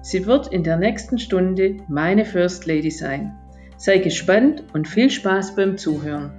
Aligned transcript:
Sie 0.00 0.26
wird 0.26 0.46
in 0.46 0.62
der 0.62 0.76
nächsten 0.76 1.18
Stunde 1.18 1.78
meine 1.88 2.24
First 2.24 2.66
Lady 2.66 2.90
sein. 2.90 3.36
Sei 3.76 3.98
gespannt 3.98 4.64
und 4.72 4.86
viel 4.86 5.10
Spaß 5.10 5.56
beim 5.56 5.76
Zuhören. 5.76 6.32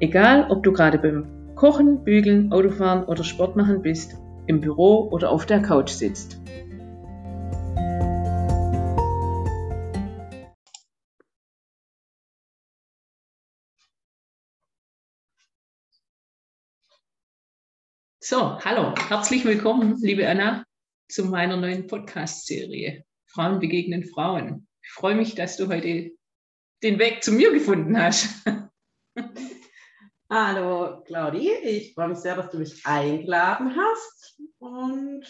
Egal, 0.00 0.50
ob 0.50 0.64
du 0.64 0.72
gerade 0.72 0.98
beim 0.98 1.54
Kochen, 1.54 2.02
Bügeln, 2.02 2.52
Autofahren 2.52 3.04
oder 3.04 3.22
Sport 3.22 3.54
machen 3.56 3.82
bist, 3.82 4.16
im 4.46 4.60
Büro 4.60 5.08
oder 5.10 5.30
auf 5.30 5.46
der 5.46 5.62
Couch 5.62 5.90
sitzt. 5.90 6.40
So, 18.20 18.58
hallo, 18.64 18.94
herzlich 19.08 19.44
willkommen, 19.44 19.98
liebe 20.00 20.26
Anna, 20.28 20.64
zu 21.08 21.26
meiner 21.26 21.56
neuen 21.56 21.86
Podcast-Serie 21.86 23.04
Frauen 23.26 23.58
begegnen 23.58 24.04
Frauen. 24.04 24.68
Ich 24.82 24.90
freue 24.90 25.16
mich, 25.16 25.34
dass 25.34 25.56
du 25.56 25.68
heute 25.68 26.12
den 26.82 26.98
Weg 26.98 27.22
zu 27.24 27.32
mir 27.32 27.52
gefunden 27.52 28.00
hast. 28.00 28.28
Hallo 30.30 31.02
Claudi, 31.04 31.50
ich 31.50 31.94
freue 31.94 32.08
mich 32.08 32.18
sehr, 32.18 32.36
dass 32.36 32.50
du 32.50 32.58
mich 32.58 32.86
eingeladen 32.86 33.76
hast. 33.76 34.40
Und 34.58 35.24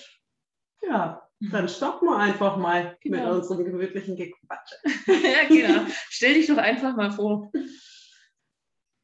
ja, 0.83 1.29
dann 1.41 1.69
starten 1.69 2.07
wir 2.07 2.17
einfach 2.17 2.57
mal 2.57 2.97
genau. 3.01 3.25
mit 3.25 3.43
unserem 3.43 3.65
gemütlichen 3.65 4.17
Gequatsche. 4.17 4.77
ja, 5.07 5.49
genau. 5.49 5.87
Stell 6.11 6.35
dich 6.35 6.47
doch 6.47 6.59
einfach 6.59 6.95
mal 6.95 7.11
vor. 7.11 7.51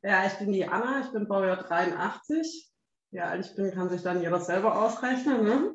Ja, 0.02 0.26
ich 0.26 0.34
bin 0.34 0.52
die 0.52 0.64
Anna, 0.64 1.00
ich 1.04 1.12
bin 1.12 1.26
Baujahr 1.26 1.56
83. 1.56 2.70
Ja, 3.12 3.34
ich 3.36 3.54
bin, 3.56 3.72
kann 3.72 3.90
sich 3.90 4.02
dann 4.02 4.22
jeder 4.22 4.40
selber 4.40 4.80
ausrechnen. 4.80 5.44
Ne? 5.44 5.74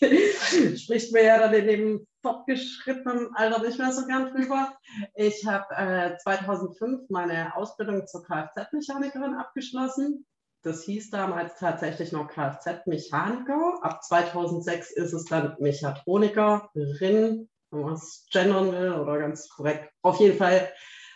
Spricht 0.76 1.12
mir 1.12 1.24
ja 1.24 1.38
dann 1.38 1.54
in 1.54 1.66
dem 1.66 2.06
fortgeschrittenen 2.22 3.34
Alter 3.34 3.62
nicht 3.62 3.78
mehr 3.78 3.92
so 3.92 4.06
gern 4.06 4.32
drüber. 4.32 4.76
Ich 5.14 5.46
habe 5.46 5.74
äh, 5.74 6.16
2005 6.18 7.08
meine 7.08 7.56
Ausbildung 7.56 8.06
zur 8.06 8.24
Kfz-Mechanikerin 8.24 9.34
abgeschlossen. 9.34 10.26
Das 10.62 10.82
hieß 10.82 11.10
damals 11.10 11.58
tatsächlich 11.58 12.10
noch 12.12 12.28
Kfz-Mechaniker. 12.28 13.78
Ab 13.82 14.02
2006 14.02 14.90
ist 14.90 15.12
es 15.12 15.24
dann 15.26 15.56
Mechatronikerin, 15.60 17.48
wenn 17.70 17.80
man 17.80 17.94
es 17.94 18.26
gendern 18.32 18.72
will 18.72 18.92
oder 18.94 19.18
ganz 19.18 19.48
korrekt. 19.48 19.92
Auf 20.02 20.18
jeden 20.18 20.36
Fall 20.36 20.72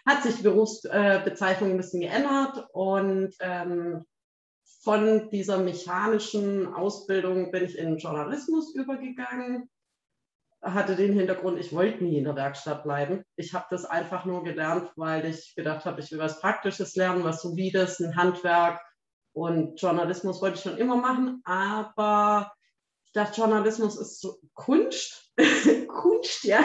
hat 0.07 0.23
sich 0.23 0.37
die 0.37 0.43
Berufsbezeichnung 0.43 1.73
ein 1.73 1.77
bisschen 1.77 2.03
geändert 2.03 2.69
und 2.73 3.35
ähm, 3.41 4.05
von 4.83 5.29
dieser 5.31 5.59
mechanischen 5.59 6.73
Ausbildung 6.73 7.51
bin 7.51 7.65
ich 7.65 7.77
in 7.77 7.99
Journalismus 7.99 8.75
übergegangen. 8.75 9.69
Hatte 10.63 10.97
den 10.97 11.13
Hintergrund, 11.13 11.59
ich 11.59 11.75
wollte 11.75 12.05
nie 12.05 12.19
in 12.19 12.25
der 12.25 12.37
Werkstatt 12.37 12.83
bleiben. 12.83 13.23
Ich 13.37 13.55
habe 13.55 13.67
das 13.71 13.85
einfach 13.85 14.25
nur 14.25 14.43
gelernt, 14.43 14.91
weil 14.97 15.27
ich 15.27 15.55
gedacht 15.55 15.85
habe, 15.85 16.01
ich 16.01 16.11
will 16.11 16.19
was 16.19 16.41
Praktisches 16.41 16.97
lernen, 16.97 17.25
was 17.25 17.43
Solides, 17.43 18.01
ein 18.01 18.17
Handwerk. 18.17 18.81
Und 19.33 19.81
Journalismus 19.81 20.41
wollte 20.43 20.57
ich 20.57 20.63
schon 20.63 20.79
immer 20.79 20.97
machen, 20.97 21.41
aber 21.45 22.53
ich 23.05 23.13
dachte, 23.13 23.41
Journalismus 23.41 23.99
ist 23.99 24.21
so 24.21 24.39
Kunst. 24.55 25.31
Kunst, 25.89 26.45
ja. 26.45 26.61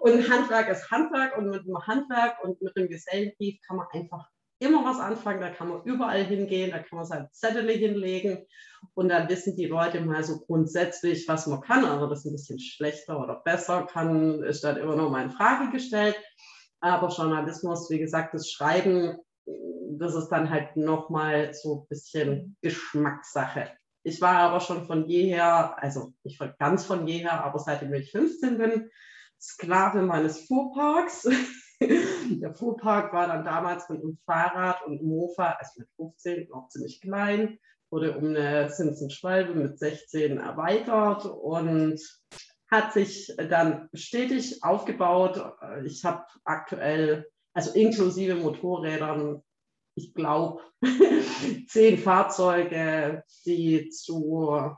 Und 0.00 0.28
Handwerk 0.28 0.68
ist 0.68 0.90
Handwerk 0.90 1.36
und 1.36 1.50
mit 1.50 1.64
dem 1.64 1.78
Handwerk 1.86 2.42
und 2.42 2.60
mit 2.60 2.76
dem 2.76 2.88
Gesellenbrief 2.88 3.60
kann 3.66 3.76
man 3.76 3.86
einfach 3.92 4.28
immer 4.60 4.84
was 4.84 5.00
anfangen, 5.00 5.40
da 5.40 5.50
kann 5.50 5.68
man 5.68 5.82
überall 5.84 6.22
hingehen, 6.22 6.70
da 6.70 6.78
kann 6.78 6.98
man 6.98 7.06
sein 7.06 7.28
Zettel 7.32 7.68
hinlegen 7.68 8.46
und 8.94 9.08
dann 9.08 9.28
wissen 9.28 9.56
die 9.56 9.66
Leute 9.66 10.00
mal 10.02 10.22
so 10.22 10.40
grundsätzlich, 10.40 11.26
was 11.28 11.46
man 11.46 11.60
kann, 11.62 11.84
aber 11.84 12.08
das 12.08 12.24
ein 12.24 12.32
bisschen 12.32 12.60
schlechter 12.60 13.20
oder 13.20 13.40
besser 13.44 13.86
kann, 13.90 14.42
ist 14.42 14.62
dann 14.62 14.76
immer 14.76 14.96
noch 14.96 15.10
mal 15.10 15.24
in 15.24 15.30
Frage 15.30 15.70
gestellt. 15.72 16.16
Aber 16.80 17.08
Journalismus, 17.08 17.90
wie 17.90 17.98
gesagt, 17.98 18.34
das 18.34 18.50
Schreiben, 18.50 19.18
das 19.98 20.14
ist 20.14 20.28
dann 20.28 20.50
halt 20.50 20.76
nochmal 20.76 21.52
so 21.54 21.82
ein 21.82 21.88
bisschen 21.88 22.56
Geschmackssache. 22.62 23.70
Ich 24.02 24.20
war 24.20 24.36
aber 24.36 24.60
schon 24.60 24.86
von 24.86 25.06
jeher, 25.08 25.82
also 25.82 26.14
nicht 26.24 26.40
ganz 26.58 26.86
von 26.86 27.06
jeher, 27.06 27.44
aber 27.44 27.58
seitdem 27.58 27.92
ich 27.92 28.10
15 28.10 28.56
bin, 28.56 28.90
Sklave 29.40 30.02
meines 30.02 30.46
Fuhrparks. 30.46 31.28
Der 32.40 32.54
Fuhrpark 32.54 33.12
war 33.12 33.26
dann 33.26 33.44
damals 33.44 33.88
mit 33.88 34.02
einem 34.02 34.18
Fahrrad 34.26 34.84
und 34.86 35.02
Mofa, 35.02 35.56
also 35.58 35.80
mit 35.80 35.88
15, 35.96 36.48
noch 36.48 36.68
ziemlich 36.68 37.00
klein, 37.00 37.58
wurde 37.90 38.16
um 38.16 38.26
eine 38.26 38.68
Zinsenschwalbe 38.68 39.54
mit 39.54 39.78
16 39.78 40.38
erweitert 40.38 41.24
und 41.24 42.00
hat 42.70 42.92
sich 42.92 43.34
dann 43.36 43.88
stetig 43.94 44.62
aufgebaut. 44.62 45.42
Ich 45.84 46.04
habe 46.04 46.24
aktuell, 46.44 47.26
also 47.52 47.72
inklusive 47.72 48.36
Motorrädern, 48.36 49.42
ich 49.96 50.14
glaube, 50.14 50.62
zehn 51.66 51.98
Fahrzeuge, 51.98 53.24
die 53.44 53.88
zu 53.88 54.76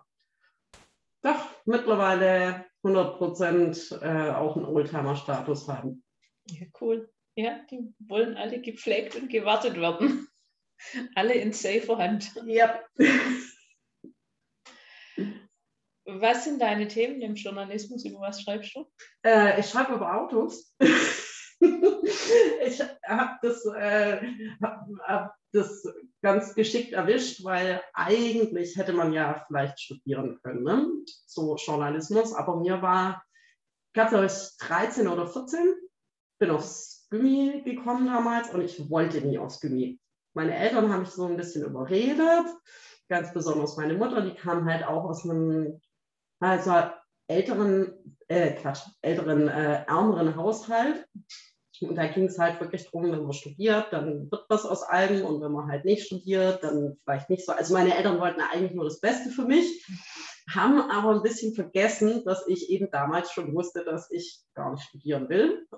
doch 1.23 1.45
mittlerweile 1.65 2.65
100 2.83 3.17
Prozent 3.17 3.99
äh, 4.03 4.31
auch 4.31 4.57
einen 4.57 4.65
Oldtimer-Status 4.67 5.69
haben. 5.69 6.02
Ja, 6.51 6.67
cool. 6.81 7.13
Ja, 7.35 7.61
die 7.71 7.95
wollen 7.99 8.37
alle 8.37 8.61
gepflegt 8.61 9.17
und 9.17 9.31
gewartet 9.31 9.77
werden. 9.77 10.29
alle 11.15 11.35
in 11.35 11.53
safer 11.53 11.99
Hand. 11.99 12.33
Ja. 12.45 12.81
Was 16.05 16.45
sind 16.45 16.61
deine 16.61 16.89
Themen 16.89 17.23
im 17.23 17.35
Journalismus? 17.35 18.05
Über 18.05 18.21
was 18.21 18.43
schreibst 18.43 18.75
du? 18.75 18.91
Äh, 19.25 19.61
ich 19.61 19.67
schreibe 19.67 19.95
über 19.95 20.21
Autos. 20.21 20.75
ich 20.81 22.81
habe 23.07 23.39
das, 23.43 23.65
äh, 23.67 24.21
hab, 24.61 24.87
hab 25.07 25.37
das 25.53 25.87
ganz 26.23 26.55
geschickt 26.55 26.93
erwischt, 26.93 27.45
weil 27.45 27.81
eigentlich 27.95 28.77
hätte 28.77 28.93
man 28.93 29.13
ja 29.13 29.45
vielleicht 29.47 29.81
studieren 29.81 30.41
können, 30.43 30.65
ne? 30.65 30.89
so 31.27 31.57
Journalismus. 31.57 32.35
Aber 32.35 32.57
mir 32.57 32.83
war, 32.83 33.25
ich 33.95 34.09
glaube, 34.09 34.27
ich 34.27 34.57
13 34.59 35.09
oder 35.09 35.27
14 35.27 35.59
bin 36.43 36.51
aufs 36.51 37.07
Gummi 37.09 37.63
gekommen 37.65 38.07
damals 38.07 38.53
und 38.53 38.63
ich 38.63 38.91
wollte 38.91 39.21
nie 39.21 39.39
aufs 39.39 39.61
Gummi. 39.61 40.01
Meine 40.35 40.57
Eltern 40.57 40.93
haben 40.93 41.03
mich 41.03 41.11
so 41.11 41.27
ein 41.27 41.37
bisschen 41.37 41.65
überredet, 41.65 42.47
ganz 43.09 43.33
besonders 43.33 43.77
meine 43.77 43.95
Mutter, 43.95 44.23
die 44.23 44.35
kam 44.35 44.69
halt 44.69 44.85
auch 44.85 45.05
aus 45.05 45.25
einem 45.25 45.81
also 46.41 46.73
älteren, 47.29 48.17
äh, 48.27 48.55
Quatsch, 48.55 48.81
älteren, 49.03 49.47
äh, 49.47 49.85
ärmeren 49.87 50.35
Haushalt. 50.35 51.07
Und 51.81 51.95
da 51.95 52.09
ging 52.09 52.25
es 52.25 52.41
halt 52.41 52.61
wirklich 52.61 52.85
darum, 52.85 53.13
wenn 53.13 53.23
man 53.23 53.33
studiert, 53.33 53.93
dann 53.93 54.29
wird 54.29 54.45
was 54.49 54.65
aus 54.65 54.83
allem 54.83 55.25
und 55.25 55.41
wenn 55.41 55.53
man 55.53 55.71
halt 55.71 55.85
nicht 55.85 56.07
studiert, 56.07 56.65
dann 56.65 56.97
vielleicht 57.05 57.31
nicht 57.31 57.47
so. 57.47 57.53
Also 57.53 57.73
meine 57.75 57.97
Eltern 57.97 58.19
wollten 58.19 58.41
eigentlich 58.41 58.73
nur 58.73 58.85
das 58.85 59.01
Beste 59.01 59.31
für 59.31 59.45
mich, 59.45 59.87
haben 60.53 60.81
aber 60.91 61.15
ein 61.15 61.23
bisschen 61.23 61.55
vergessen, 61.55 62.25
dass 62.25 62.49
ich 62.49 62.69
eben 62.69 62.91
damals 62.91 63.31
schon 63.31 63.55
wusste, 63.55 63.85
dass 63.85 64.11
ich 64.11 64.41
gar 64.55 64.73
nicht 64.73 64.83
studieren 64.83 65.29
will 65.29 65.69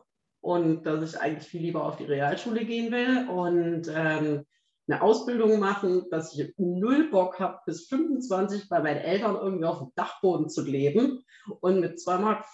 und 0.44 0.85
dass 0.85 1.14
ich 1.14 1.20
eigentlich 1.20 1.49
viel 1.49 1.62
lieber 1.62 1.87
auf 1.87 1.96
die 1.96 2.05
Realschule 2.05 2.67
gehen 2.67 2.93
will 2.93 3.26
und 3.31 3.91
ähm, 3.94 4.44
eine 4.87 5.00
Ausbildung 5.00 5.58
machen, 5.58 6.05
dass 6.11 6.38
ich 6.38 6.52
null 6.58 7.08
Bock 7.11 7.41
habe, 7.41 7.61
bis 7.64 7.87
25 7.87 8.69
bei 8.69 8.81
meinen 8.81 8.99
Eltern 8.99 9.37
irgendwie 9.37 9.64
auf 9.64 9.79
dem 9.79 9.93
Dachboden 9.94 10.50
zu 10.50 10.62
leben 10.62 11.25
und 11.61 11.81
mit 11.81 11.96
2,50 11.96 12.20
Mark 12.20 12.44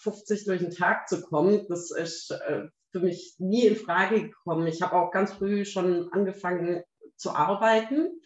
durch 0.46 0.60
den 0.60 0.70
Tag 0.70 1.08
zu 1.08 1.20
kommen. 1.20 1.66
Das 1.68 1.90
ist 1.90 2.30
äh, 2.30 2.68
für 2.92 3.00
mich 3.00 3.34
nie 3.38 3.66
in 3.66 3.74
Frage 3.74 4.28
gekommen. 4.28 4.68
Ich 4.68 4.82
habe 4.82 4.94
auch 4.94 5.10
ganz 5.10 5.32
früh 5.32 5.64
schon 5.64 6.12
angefangen 6.12 6.84
zu 7.16 7.32
arbeiten. 7.34 8.20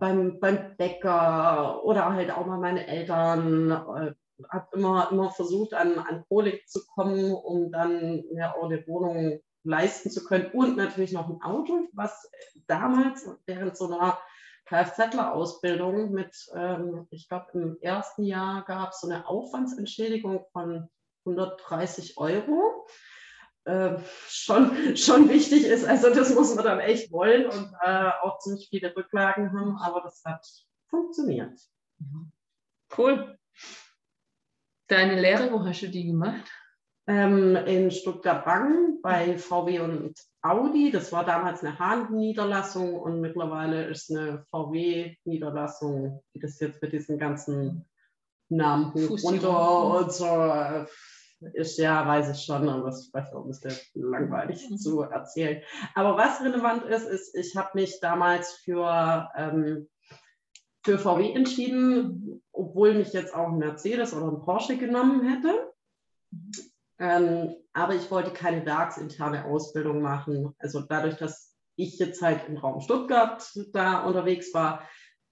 Beim, 0.00 0.40
beim 0.40 0.78
Bäcker 0.78 1.84
oder 1.84 2.14
halt 2.14 2.30
auch 2.30 2.46
mal 2.46 2.58
meine 2.58 2.86
Eltern, 2.86 3.70
äh, 3.70 4.14
habe 4.50 4.76
immer, 4.76 5.08
immer 5.10 5.30
versucht, 5.30 5.74
an, 5.74 5.98
an 5.98 6.24
Kohle 6.28 6.60
zu 6.66 6.86
kommen, 6.86 7.32
um 7.32 7.70
dann 7.70 8.24
ja 8.34 8.54
eine 8.60 8.86
Wohnung 8.86 9.40
leisten 9.64 10.10
zu 10.10 10.24
können 10.24 10.50
und 10.52 10.76
natürlich 10.76 11.12
noch 11.12 11.28
ein 11.28 11.42
Auto, 11.42 11.88
was 11.92 12.30
damals 12.66 13.28
während 13.46 13.76
so 13.76 13.86
einer 13.86 14.18
Kfz-Ausbildung 14.66 16.12
mit, 16.12 16.34
ähm, 16.54 17.06
ich 17.10 17.28
glaube, 17.28 17.46
im 17.54 17.78
ersten 17.80 18.24
Jahr 18.24 18.64
gab 18.64 18.90
es 18.90 19.00
so 19.00 19.08
eine 19.08 19.26
Aufwandsentschädigung 19.28 20.46
von 20.52 20.88
130 21.24 22.18
Euro. 22.18 22.86
äh, 23.64 23.98
schon, 24.28 24.96
schon 24.96 25.28
wichtig 25.28 25.64
ist. 25.64 25.84
Also 25.84 26.12
das 26.12 26.34
muss 26.34 26.54
man 26.54 26.64
dann 26.64 26.80
echt 26.80 27.12
wollen 27.12 27.46
und 27.46 27.72
äh, 27.82 28.10
auch 28.22 28.38
ziemlich 28.38 28.68
viele 28.68 28.94
Rücklagen 28.96 29.52
haben, 29.52 29.76
aber 29.76 30.00
das 30.00 30.22
hat 30.24 30.44
funktioniert. 30.88 31.58
Cool. 32.96 33.38
Deine 34.92 35.18
Lehre, 35.18 35.50
wo 35.50 35.64
hast 35.64 35.80
du 35.80 35.88
die 35.88 36.04
gemacht? 36.04 36.52
Ähm, 37.06 37.56
in 37.56 37.90
Stuttgart-Bangen 37.90 39.00
bei 39.00 39.38
VW 39.38 39.80
und 39.80 40.14
Audi. 40.42 40.90
Das 40.90 41.10
war 41.12 41.24
damals 41.24 41.64
eine 41.64 41.78
Hahn-Niederlassung 41.78 43.00
und 43.00 43.22
mittlerweile 43.22 43.86
ist 43.86 44.10
eine 44.10 44.44
VW-Niederlassung, 44.50 46.22
die 46.34 46.40
das 46.40 46.60
jetzt 46.60 46.82
mit 46.82 46.92
diesen 46.92 47.18
ganzen 47.18 47.88
Namen 48.50 48.92
hoch 48.92 49.18
runter 49.24 49.96
und 49.96 50.12
so 50.12 50.26
äh, 50.26 50.84
ist, 51.54 51.78
ja, 51.78 52.06
weiß 52.06 52.36
ich 52.36 52.44
schon, 52.44 52.68
aber 52.68 52.84
das 52.84 52.98
ist 52.98 53.12
vielleicht 53.12 53.32
auch 53.32 53.44
ein 53.44 53.48
bisschen 53.48 53.72
langweilig 53.94 54.68
mhm. 54.68 54.76
zu 54.76 55.00
erzählen. 55.00 55.62
Aber 55.94 56.18
was 56.18 56.42
relevant 56.42 56.84
ist, 56.84 57.08
ist, 57.08 57.34
ich 57.34 57.56
habe 57.56 57.70
mich 57.72 57.98
damals 58.00 58.56
für, 58.56 59.30
ähm, 59.38 59.88
für 60.84 60.98
VW 60.98 61.32
entschieden, 61.32 62.41
obwohl 62.52 62.94
mich 62.94 63.12
jetzt 63.12 63.34
auch 63.34 63.48
ein 63.48 63.58
Mercedes 63.58 64.14
oder 64.14 64.26
ein 64.26 64.42
Porsche 64.42 64.76
genommen 64.76 65.28
hätte. 65.28 65.72
Ähm, 66.98 67.56
aber 67.72 67.94
ich 67.94 68.10
wollte 68.10 68.30
keine 68.30 68.64
werksinterne 68.64 69.44
Ausbildung 69.46 70.02
machen. 70.02 70.54
Also 70.58 70.80
dadurch, 70.80 71.16
dass 71.16 71.56
ich 71.76 71.98
jetzt 71.98 72.22
halt 72.22 72.48
im 72.48 72.58
Raum 72.58 72.80
Stuttgart 72.80 73.42
da 73.72 74.04
unterwegs 74.04 74.52
war, 74.54 74.82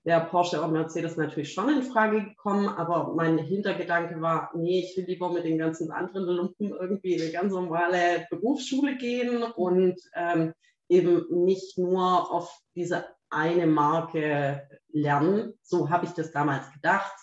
wäre 0.02 0.26
Porsche 0.26 0.62
und 0.62 0.72
Mercedes 0.72 1.16
natürlich 1.16 1.52
schon 1.52 1.68
in 1.68 1.82
Frage 1.82 2.24
gekommen, 2.24 2.68
aber 2.68 3.14
mein 3.14 3.36
Hintergedanke 3.38 4.20
war, 4.20 4.50
nee, 4.54 4.80
ich 4.80 4.96
will 4.96 5.04
lieber 5.04 5.30
mit 5.30 5.44
den 5.44 5.58
ganzen 5.58 5.90
anderen 5.90 6.36
Lumpen 6.36 6.70
irgendwie 6.70 7.14
in 7.14 7.22
eine 7.22 7.32
ganz 7.32 7.52
normale 7.52 8.26
Berufsschule 8.30 8.96
gehen 8.96 9.42
und 9.42 10.00
ähm, 10.14 10.54
eben 10.88 11.26
nicht 11.44 11.76
nur 11.76 12.32
auf 12.32 12.50
diese 12.74 13.04
eine 13.30 13.66
Marke 13.66 14.68
lernen. 14.88 15.54
So 15.62 15.90
habe 15.90 16.06
ich 16.06 16.12
das 16.12 16.32
damals 16.32 16.70
gedacht. 16.72 17.14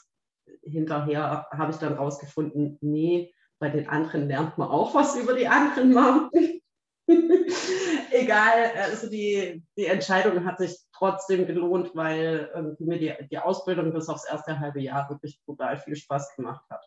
Hinterher 0.63 1.47
habe 1.51 1.71
ich 1.71 1.77
dann 1.77 1.93
rausgefunden, 1.93 2.77
nee, 2.81 3.33
bei 3.59 3.69
den 3.69 3.87
anderen 3.89 4.27
lernt 4.27 4.57
man 4.57 4.69
auch 4.69 4.93
was 4.93 5.15
über 5.15 5.33
die 5.33 5.47
anderen 5.47 5.93
Marken. 5.93 6.61
Egal, 8.11 8.71
also 8.75 9.09
die, 9.09 9.63
die 9.77 9.85
Entscheidung 9.85 10.45
hat 10.45 10.57
sich 10.57 10.77
trotzdem 10.93 11.45
gelohnt, 11.47 11.91
weil 11.95 12.75
mir 12.79 12.99
die, 12.99 13.13
die 13.29 13.39
Ausbildung 13.39 13.93
bis 13.93 14.09
aufs 14.09 14.27
erste 14.27 14.59
halbe 14.59 14.81
Jahr 14.81 15.09
wirklich 15.09 15.39
total 15.45 15.77
viel 15.77 15.95
Spaß 15.95 16.35
gemacht 16.35 16.65
hat. 16.69 16.85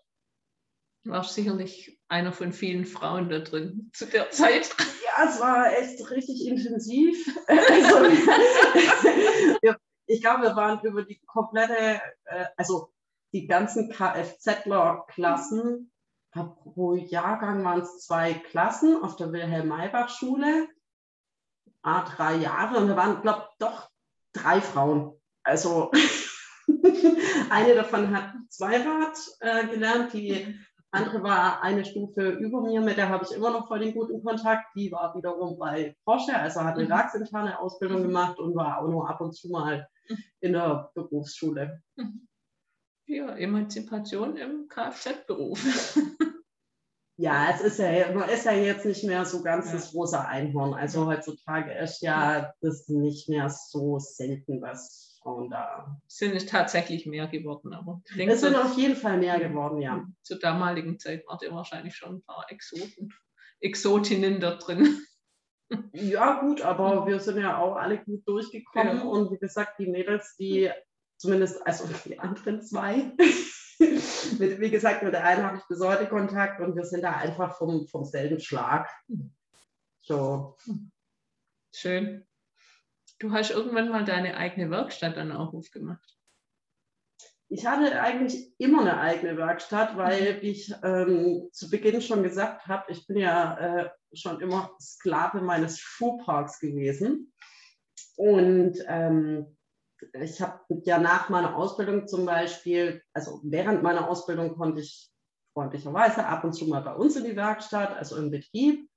Du 1.02 1.12
warst 1.12 1.34
sicherlich 1.34 1.98
einer 2.08 2.32
von 2.32 2.52
vielen 2.52 2.84
Frauen 2.84 3.30
da 3.30 3.38
drin 3.38 3.90
zu 3.94 4.04
der 4.06 4.30
Zeit. 4.30 4.68
Ja, 5.04 5.28
es 5.28 5.40
war 5.40 5.72
echt 5.72 6.10
richtig 6.10 6.46
intensiv. 6.46 7.26
Also, 7.48 8.04
ich 10.06 10.20
glaube, 10.20 10.42
wir 10.42 10.54
waren 10.56 10.84
über 10.84 11.04
die 11.04 11.20
komplette, 11.26 12.02
äh, 12.24 12.46
also 12.56 12.92
die 13.32 13.46
ganzen 13.46 13.90
Kfzler-Klassen 13.90 15.90
pro 16.30 16.94
Jahrgang 16.94 17.64
waren 17.64 17.80
es 17.80 18.00
zwei 18.00 18.34
Klassen 18.34 19.02
auf 19.02 19.16
der 19.16 19.32
Wilhelm-Maybach-Schule, 19.32 20.68
a 21.82 22.02
drei 22.02 22.36
Jahre 22.36 22.78
und 22.78 22.88
da 22.88 22.96
waren, 22.96 23.22
glaube 23.22 23.48
ich, 23.50 23.58
doch 23.58 23.90
drei 24.32 24.60
Frauen. 24.60 25.18
Also 25.42 25.90
eine 27.50 27.74
davon 27.74 28.14
hat 28.14 28.34
Zweirad 28.48 29.16
äh, 29.40 29.66
gelernt, 29.66 30.12
die 30.12 30.58
andere 30.92 31.22
war 31.22 31.62
eine 31.62 31.84
Stufe 31.84 32.30
über 32.30 32.62
mir, 32.62 32.80
mit 32.80 32.96
der 32.96 33.08
habe 33.08 33.24
ich 33.24 33.36
immer 33.36 33.50
noch 33.50 33.68
voll 33.68 33.80
den 33.80 33.94
guten 33.94 34.22
Kontakt. 34.22 34.66
Die 34.74 34.90
war 34.90 35.14
wiederum 35.14 35.58
bei 35.58 35.96
Porsche, 36.04 36.34
also 36.34 36.62
hat 36.62 36.76
eine 36.76 36.84
mhm. 36.84 36.90
werksinterne 36.90 37.58
Ausbildung 37.58 38.02
gemacht 38.02 38.38
und 38.38 38.54
war 38.54 38.80
auch 38.82 38.88
nur 38.88 39.08
ab 39.08 39.20
und 39.20 39.32
zu 39.34 39.48
mal 39.48 39.88
in 40.40 40.52
der 40.52 40.90
Berufsschule. 40.94 41.80
Mhm 41.96 42.26
ja, 43.10 43.36
Emanzipation 43.36 44.36
im 44.36 44.68
Kfz-Beruf. 44.68 45.60
Ja, 47.22 47.50
es 47.52 47.60
ist 47.60 47.78
ja, 47.78 48.10
man 48.14 48.30
ist 48.30 48.46
ja 48.46 48.52
jetzt 48.52 48.86
nicht 48.86 49.04
mehr 49.04 49.26
so 49.26 49.42
ganz 49.42 49.66
ja. 49.66 49.72
das 49.72 49.92
rosa 49.92 50.22
Einhorn. 50.22 50.72
Also 50.72 51.04
heutzutage 51.04 51.70
ist 51.74 52.00
ja 52.00 52.54
das 52.62 52.88
nicht 52.88 53.28
mehr 53.28 53.50
so 53.50 53.98
selten, 53.98 54.62
dass 54.62 55.09
Frauen 55.22 55.50
da. 55.50 56.00
Sind 56.06 56.34
es 56.34 56.46
tatsächlich 56.46 57.06
mehr 57.06 57.28
geworden, 57.28 57.72
aber. 57.72 58.02
Es 58.16 58.40
sind 58.40 58.56
auf 58.56 58.76
jeden 58.76 58.96
Fall 58.96 59.18
mehr 59.18 59.38
geworden, 59.38 59.80
ja. 59.80 60.04
Zur 60.22 60.38
damaligen 60.38 60.98
Zeit 60.98 61.26
waren 61.26 61.38
ihr 61.42 61.54
wahrscheinlich 61.54 61.96
schon 61.96 62.16
ein 62.16 62.22
paar 62.22 62.46
Exoten, 62.48 63.12
Exotinnen 63.60 64.40
da 64.40 64.56
drin. 64.56 65.00
Ja, 65.92 66.40
gut, 66.40 66.62
aber 66.62 67.06
wir 67.06 67.20
sind 67.20 67.38
ja 67.38 67.56
auch 67.58 67.76
alle 67.76 68.02
gut 68.02 68.26
durchgekommen. 68.26 68.96
Ja. 68.96 69.02
Und 69.04 69.30
wie 69.30 69.38
gesagt, 69.38 69.78
die 69.78 69.86
Mädels, 69.86 70.34
die 70.36 70.68
zumindest, 71.16 71.64
also 71.64 71.88
die 72.04 72.18
anderen 72.18 72.60
zwei. 72.60 73.12
mit, 73.78 74.60
wie 74.60 74.70
gesagt, 74.70 75.02
mit 75.02 75.12
der 75.12 75.24
einen 75.24 75.44
habe 75.44 75.58
ich 75.58 75.64
bis 75.68 75.80
heute 75.80 76.06
Kontakt 76.06 76.60
und 76.60 76.74
wir 76.74 76.84
sind 76.84 77.02
da 77.02 77.12
einfach 77.12 77.56
vom, 77.56 77.86
vom 77.86 78.04
selben 78.04 78.40
Schlag. 78.40 78.88
So. 80.02 80.56
Schön. 81.72 82.26
Du 83.20 83.32
hast 83.32 83.50
irgendwann 83.50 83.90
mal 83.90 84.04
deine 84.04 84.36
eigene 84.36 84.70
Werkstatt 84.70 85.16
dann 85.16 85.30
auch 85.30 85.52
aufgemacht. 85.52 86.16
Ich 87.52 87.66
hatte 87.66 88.00
eigentlich 88.00 88.54
immer 88.58 88.80
eine 88.80 88.98
eigene 88.98 89.36
Werkstatt, 89.36 89.96
weil, 89.96 90.36
mhm. 90.36 90.42
wie 90.42 90.50
ich 90.50 90.74
ähm, 90.82 91.48
zu 91.52 91.68
Beginn 91.68 92.00
schon 92.00 92.22
gesagt 92.22 92.66
habe, 92.66 92.90
ich 92.90 93.06
bin 93.06 93.18
ja 93.18 93.58
äh, 93.58 93.90
schon 94.14 94.40
immer 94.40 94.70
Sklave 94.80 95.42
meines 95.42 95.80
Fuhrparks 95.80 96.60
gewesen. 96.60 97.32
Und 98.16 98.78
ähm, 98.86 99.56
ich 100.12 100.40
habe 100.40 100.60
ja 100.84 100.98
nach 100.98 101.28
meiner 101.28 101.56
Ausbildung 101.56 102.08
zum 102.08 102.24
Beispiel, 102.24 103.02
also 103.12 103.40
während 103.42 103.82
meiner 103.82 104.08
Ausbildung 104.08 104.56
konnte 104.56 104.80
ich 104.80 105.10
freundlicherweise 105.52 106.24
ab 106.24 106.44
und 106.44 106.54
zu 106.54 106.66
mal 106.66 106.82
bei 106.82 106.94
uns 106.94 107.16
in 107.16 107.24
die 107.24 107.36
Werkstatt, 107.36 107.96
also 107.96 108.16
im 108.16 108.30
Betrieb. 108.30 108.88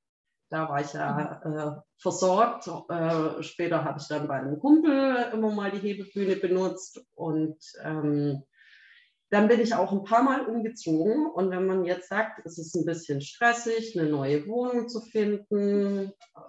Da 0.53 0.69
war 0.69 0.81
ich 0.81 0.93
ja 0.93 1.41
äh, 1.43 1.81
versorgt. 1.97 2.67
Äh, 2.87 3.41
später 3.41 3.83
habe 3.83 3.97
ich 3.99 4.07
dann 4.07 4.27
bei 4.27 4.35
einem 4.35 4.59
Kumpel 4.59 5.31
immer 5.33 5.49
mal 5.49 5.71
die 5.71 5.79
Hebebühne 5.79 6.35
benutzt 6.35 7.03
und 7.15 7.57
ähm, 7.83 8.43
dann 9.31 9.47
bin 9.47 9.59
ich 9.59 9.73
auch 9.73 9.91
ein 9.91 10.03
paar 10.03 10.21
Mal 10.21 10.45
umgezogen. 10.45 11.25
Und 11.25 11.49
wenn 11.49 11.65
man 11.65 11.85
jetzt 11.85 12.07
sagt, 12.07 12.45
es 12.45 12.59
ist 12.59 12.75
ein 12.75 12.85
bisschen 12.85 13.21
stressig, 13.21 13.99
eine 13.99 14.07
neue 14.07 14.45
Wohnung 14.45 14.87
zu 14.89 15.01
finden, 15.01 16.11
äh, 16.35 16.39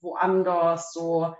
woanders 0.00 0.92
so, 0.92 1.34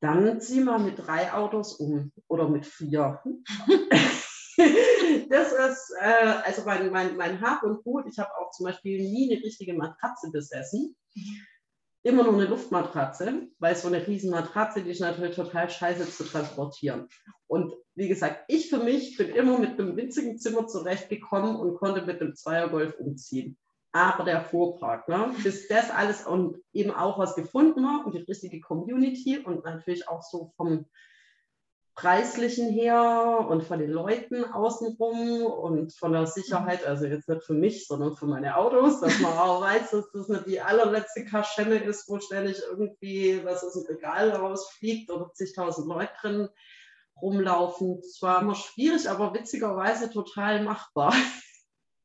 dann 0.00 0.40
zieh 0.40 0.62
mal 0.62 0.80
mit 0.80 1.06
drei 1.06 1.32
Autos 1.32 1.74
um 1.74 2.10
oder 2.26 2.48
mit 2.48 2.66
vier. 2.66 3.22
das 5.30 5.52
ist 5.52 5.94
äh, 6.00 6.34
also 6.44 6.62
mein, 6.64 6.90
mein, 6.90 7.16
mein 7.16 7.40
Hab 7.40 7.62
und 7.62 7.82
Gut. 7.82 8.04
Ich 8.10 8.18
habe 8.18 8.30
auch 8.38 8.50
zum 8.50 8.66
Beispiel 8.66 8.98
nie 8.98 9.32
eine 9.32 9.42
richtige 9.42 9.74
Matratze 9.74 10.30
besessen. 10.30 10.96
Immer 12.02 12.24
nur 12.24 12.34
eine 12.34 12.44
Luftmatratze, 12.44 13.48
weil 13.58 13.74
so 13.76 13.88
eine 13.88 14.06
riesen 14.06 14.30
Matratze, 14.30 14.82
die 14.82 14.90
ist 14.90 15.00
natürlich 15.00 15.36
total 15.36 15.70
scheiße 15.70 16.10
zu 16.10 16.24
transportieren. 16.24 17.08
Und 17.46 17.72
wie 17.94 18.08
gesagt, 18.08 18.44
ich 18.48 18.68
für 18.68 18.78
mich 18.78 19.16
bin 19.16 19.30
immer 19.30 19.58
mit 19.58 19.80
einem 19.80 19.96
winzigen 19.96 20.38
Zimmer 20.38 20.66
zurechtgekommen 20.66 21.56
und 21.56 21.76
konnte 21.76 22.02
mit 22.02 22.20
dem 22.20 22.34
Zweiergolf 22.34 22.94
umziehen 22.98 23.56
aber 23.94 24.24
der 24.24 24.42
Fuhrpark, 24.42 25.08
ne? 25.08 25.32
bis 25.44 25.68
das 25.68 25.88
alles 25.90 26.26
und 26.26 26.60
eben 26.72 26.90
auch 26.90 27.16
was 27.16 27.36
gefunden 27.36 27.84
war 27.84 28.04
und 28.04 28.12
die 28.12 28.22
richtige 28.22 28.60
Community 28.60 29.38
und 29.38 29.64
natürlich 29.64 30.08
auch 30.08 30.20
so 30.20 30.52
vom 30.56 30.86
preislichen 31.94 32.70
her 32.70 33.46
und 33.48 33.62
von 33.62 33.78
den 33.78 33.90
Leuten 33.90 34.44
außenrum 34.44 35.42
und 35.42 35.94
von 35.94 36.12
der 36.12 36.26
Sicherheit, 36.26 36.84
also 36.84 37.04
jetzt 37.06 37.28
nicht 37.28 37.44
für 37.44 37.54
mich, 37.54 37.86
sondern 37.86 38.16
für 38.16 38.26
meine 38.26 38.56
Autos, 38.56 39.00
dass 39.00 39.20
man 39.20 39.32
auch 39.32 39.60
weiß, 39.60 39.90
dass 39.90 40.10
das 40.12 40.28
nicht 40.28 40.46
die 40.46 40.60
allerletzte 40.60 41.24
Kaschemme 41.24 41.76
ist, 41.76 42.08
wo 42.08 42.18
ständig 42.18 42.60
irgendwie 42.68 43.44
was 43.44 43.62
aus 43.62 43.74
dem 43.74 43.86
Regal 43.86 44.30
rausfliegt 44.30 45.10
oder 45.10 45.32
zigtausend 45.34 45.86
Leute 45.86 46.10
drin 46.20 46.48
rumlaufen. 47.22 48.00
Es 48.00 48.20
war 48.22 48.42
immer 48.42 48.56
schwierig, 48.56 49.08
aber 49.08 49.32
witzigerweise 49.32 50.10
total 50.10 50.64
machbar. 50.64 51.14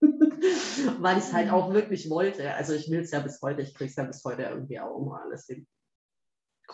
weil 1.00 1.17
ich 1.17 1.25
es 1.25 1.34
halt 1.34 1.51
auch 1.51 1.74
wirklich 1.74 2.10
wollte. 2.10 2.53
Also 2.53 2.74
ich 2.74 2.89
will 2.89 3.01
es 3.01 3.12
ja 3.12 3.19
bis 3.19 3.41
heute, 3.41 3.62
ich 3.62 3.74
kriege 3.74 3.89
es 3.89 3.96
ja 3.96 4.03
bis 4.03 4.24
heute 4.24 4.43
irgendwie 4.43 4.79
auch 4.79 4.98
immer 4.98 5.22
alles 5.22 5.46
hin. 5.46 5.67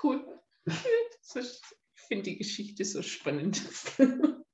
Cool. 0.04 0.24
finde 2.08 2.24
die 2.24 2.38
Geschichte 2.38 2.86
so 2.86 3.02
spannend. 3.02 3.62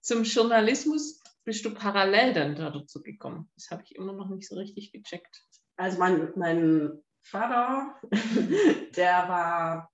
Zum 0.00 0.24
Journalismus 0.24 1.20
bist 1.44 1.64
du 1.64 1.74
parallel 1.74 2.32
dann 2.32 2.54
dazu 2.56 3.02
gekommen. 3.02 3.50
Das 3.54 3.70
habe 3.70 3.82
ich 3.84 3.94
immer 3.96 4.12
noch 4.12 4.28
nicht 4.28 4.48
so 4.48 4.56
richtig 4.56 4.92
gecheckt. 4.92 5.44
Also 5.76 5.98
mein, 5.98 6.32
mein 6.36 7.02
Vater, 7.22 8.00
der 8.96 9.28
war 9.28 9.90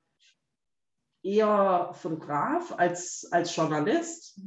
eher 1.22 1.92
Fotograf 1.94 2.72
als, 2.78 3.28
als 3.30 3.54
Journalist. 3.54 4.40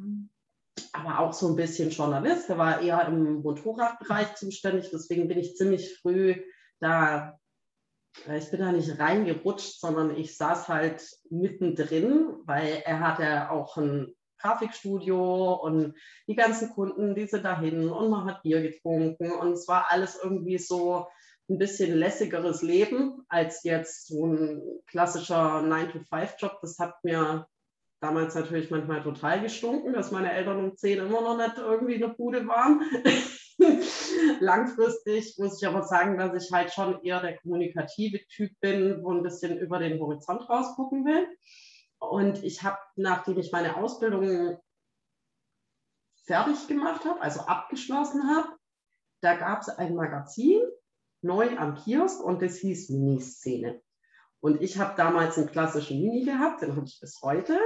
Aber 0.93 1.19
auch 1.19 1.33
so 1.33 1.47
ein 1.49 1.55
bisschen 1.55 1.89
Journalist. 1.89 2.49
Er 2.49 2.57
war 2.57 2.81
eher 2.81 3.05
im 3.07 3.41
Motorradbereich 3.41 4.35
zuständig, 4.35 4.89
deswegen 4.91 5.27
bin 5.27 5.39
ich 5.39 5.55
ziemlich 5.55 5.97
früh 5.97 6.35
da, 6.79 7.38
ich 8.27 8.51
bin 8.51 8.59
da 8.59 8.71
nicht 8.71 8.99
reingerutscht, 8.99 9.79
sondern 9.79 10.15
ich 10.15 10.37
saß 10.37 10.67
halt 10.67 11.03
mittendrin, 11.29 12.35
weil 12.45 12.81
er 12.85 12.99
hatte 12.99 13.51
auch 13.51 13.77
ein 13.77 14.13
Grafikstudio 14.39 15.53
und 15.55 15.95
die 16.27 16.35
ganzen 16.35 16.69
Kunden, 16.69 17.15
die 17.15 17.27
sind 17.27 17.43
dahin 17.43 17.89
und 17.89 18.09
man 18.09 18.25
hat 18.25 18.43
Bier 18.43 18.61
getrunken 18.61 19.31
und 19.31 19.53
es 19.53 19.67
war 19.67 19.87
alles 19.89 20.19
irgendwie 20.21 20.57
so 20.57 21.07
ein 21.49 21.57
bisschen 21.57 21.97
lässigeres 21.97 22.61
Leben 22.61 23.25
als 23.27 23.63
jetzt 23.63 24.07
so 24.07 24.25
ein 24.25 24.61
klassischer 24.87 25.61
9-to-5-Job. 25.61 26.59
Das 26.61 26.77
hat 26.79 27.03
mir 27.03 27.47
damals 28.01 28.35
natürlich 28.35 28.71
manchmal 28.71 29.03
total 29.03 29.41
gestunken, 29.41 29.93
dass 29.93 30.11
meine 30.11 30.31
Eltern 30.31 30.63
um 30.63 30.77
10 30.77 30.99
immer 30.99 31.21
noch 31.21 31.37
nicht 31.37 31.57
irgendwie 31.57 31.95
in 31.95 32.01
der 32.01 32.09
Bude 32.09 32.47
waren. 32.47 32.81
Langfristig 34.39 35.35
muss 35.37 35.61
ich 35.61 35.67
aber 35.67 35.83
sagen, 35.83 36.17
dass 36.17 36.33
ich 36.43 36.51
halt 36.51 36.71
schon 36.71 37.03
eher 37.03 37.21
der 37.21 37.37
kommunikative 37.39 38.19
Typ 38.27 38.51
bin, 38.61 39.03
wo 39.03 39.11
ein 39.11 39.23
bisschen 39.23 39.57
über 39.57 39.79
den 39.79 39.99
Horizont 39.99 40.49
rausgucken 40.49 41.05
will. 41.05 41.27
Und 41.99 42.43
ich 42.43 42.63
habe, 42.63 42.77
nachdem 42.95 43.37
ich 43.37 43.51
meine 43.51 43.75
Ausbildung 43.75 44.57
fertig 46.25 46.67
gemacht 46.67 47.03
habe, 47.03 47.21
also 47.21 47.41
abgeschlossen 47.41 48.29
habe, 48.29 48.47
da 49.21 49.35
gab 49.35 49.61
es 49.61 49.69
ein 49.69 49.95
Magazin, 49.95 50.61
neu 51.21 51.57
am 51.57 51.75
Kiosk, 51.75 52.23
und 52.23 52.41
das 52.41 52.57
hieß 52.57 52.91
Miniszene. 52.91 53.81
Und 54.39 54.61
ich 54.61 54.77
habe 54.77 54.95
damals 54.95 55.37
einen 55.37 55.47
klassischen 55.51 55.99
Mini 55.99 56.23
gehabt, 56.23 56.61
den 56.61 56.77
habe 56.77 56.85
ich 56.85 56.97
bis 57.01 57.19
heute. 57.21 57.59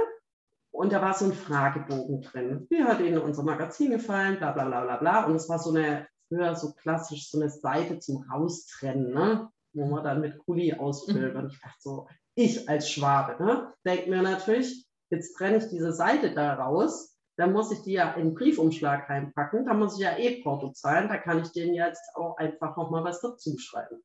Und 0.74 0.92
da 0.92 1.00
war 1.00 1.14
so 1.14 1.26
ein 1.26 1.32
Fragebogen 1.32 2.20
drin. 2.20 2.66
Wie 2.68 2.82
hat 2.82 2.98
Ihnen 2.98 3.18
unser 3.18 3.44
Magazin 3.44 3.92
gefallen? 3.92 4.38
Bla 4.38 4.50
bla 4.50 4.64
bla 4.64 4.82
bla 4.82 4.96
bla. 4.96 5.24
Und 5.24 5.36
es 5.36 5.48
war 5.48 5.60
so 5.60 5.70
eine, 5.70 6.08
früher 6.26 6.56
so 6.56 6.72
klassisch, 6.72 7.30
so 7.30 7.40
eine 7.40 7.48
Seite 7.48 8.00
zum 8.00 8.24
Raustrennen, 8.28 9.14
ne? 9.14 9.48
wo 9.72 9.86
man 9.86 10.02
dann 10.02 10.20
mit 10.20 10.36
Kuli 10.38 10.74
ausfüllt. 10.74 11.34
Mhm. 11.34 11.40
Und 11.40 11.52
ich 11.52 11.60
dachte 11.60 11.78
so, 11.78 12.08
ich 12.34 12.68
als 12.68 12.90
Schwabe, 12.90 13.40
ne? 13.44 13.72
denke 13.86 14.10
mir 14.10 14.22
natürlich, 14.22 14.84
jetzt 15.10 15.36
trenne 15.36 15.58
ich 15.58 15.68
diese 15.68 15.92
Seite 15.92 16.34
da 16.34 16.54
raus, 16.54 17.16
dann 17.36 17.52
muss 17.52 17.70
ich 17.70 17.82
die 17.82 17.92
ja 17.92 18.12
in 18.14 18.30
den 18.30 18.34
Briefumschlag 18.34 19.08
reinpacken, 19.08 19.66
da 19.66 19.74
muss 19.74 19.94
ich 19.94 20.00
ja 20.00 20.18
eh 20.18 20.42
Porto 20.42 20.72
zahlen, 20.72 21.08
da 21.08 21.18
kann 21.18 21.40
ich 21.40 21.52
denen 21.52 21.74
jetzt 21.74 22.02
auch 22.16 22.36
einfach 22.36 22.76
nochmal 22.76 23.04
was 23.04 23.20
dazu 23.20 23.56
schreiben. 23.58 24.02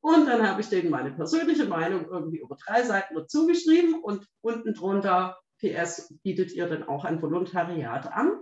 Und 0.00 0.26
dann 0.26 0.48
habe 0.48 0.60
ich 0.60 0.68
denen 0.68 0.90
meine 0.90 1.10
persönliche 1.10 1.64
Meinung 1.64 2.06
irgendwie 2.06 2.38
über 2.38 2.56
drei 2.64 2.84
Seiten 2.84 3.16
dazu 3.16 3.48
geschrieben 3.48 4.00
und 4.00 4.24
unten 4.40 4.72
drunter 4.72 5.36
PS 5.58 6.14
bietet 6.22 6.52
ihr 6.52 6.68
dann 6.68 6.84
auch 6.84 7.04
ein 7.04 7.20
Volontariat 7.22 8.12
an. 8.12 8.40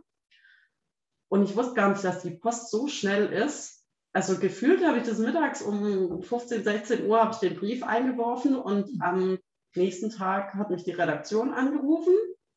Und 1.28 1.44
ich 1.44 1.56
wusste 1.56 1.75
gar 1.75 1.90
nicht, 1.90 2.04
dass 2.04 2.23
die 2.23 2.37
Post 2.37 2.71
so 2.71 2.87
schnell 2.87 3.33
ist, 3.33 3.85
also 4.14 4.38
gefühlt 4.38 4.87
habe 4.87 4.99
ich 4.99 5.04
das 5.04 5.18
mittags 5.18 5.61
um 5.61 6.23
15, 6.23 6.62
16 6.62 7.06
Uhr 7.06 7.21
habe 7.21 7.33
ich 7.33 7.38
den 7.38 7.56
Brief 7.56 7.83
eingeworfen 7.83 8.54
und 8.54 8.88
am 9.00 9.38
nächsten 9.75 10.11
Tag 10.11 10.54
hat 10.54 10.71
mich 10.71 10.85
die 10.85 10.92
Redaktion 10.92 11.52
angerufen, 11.52 12.14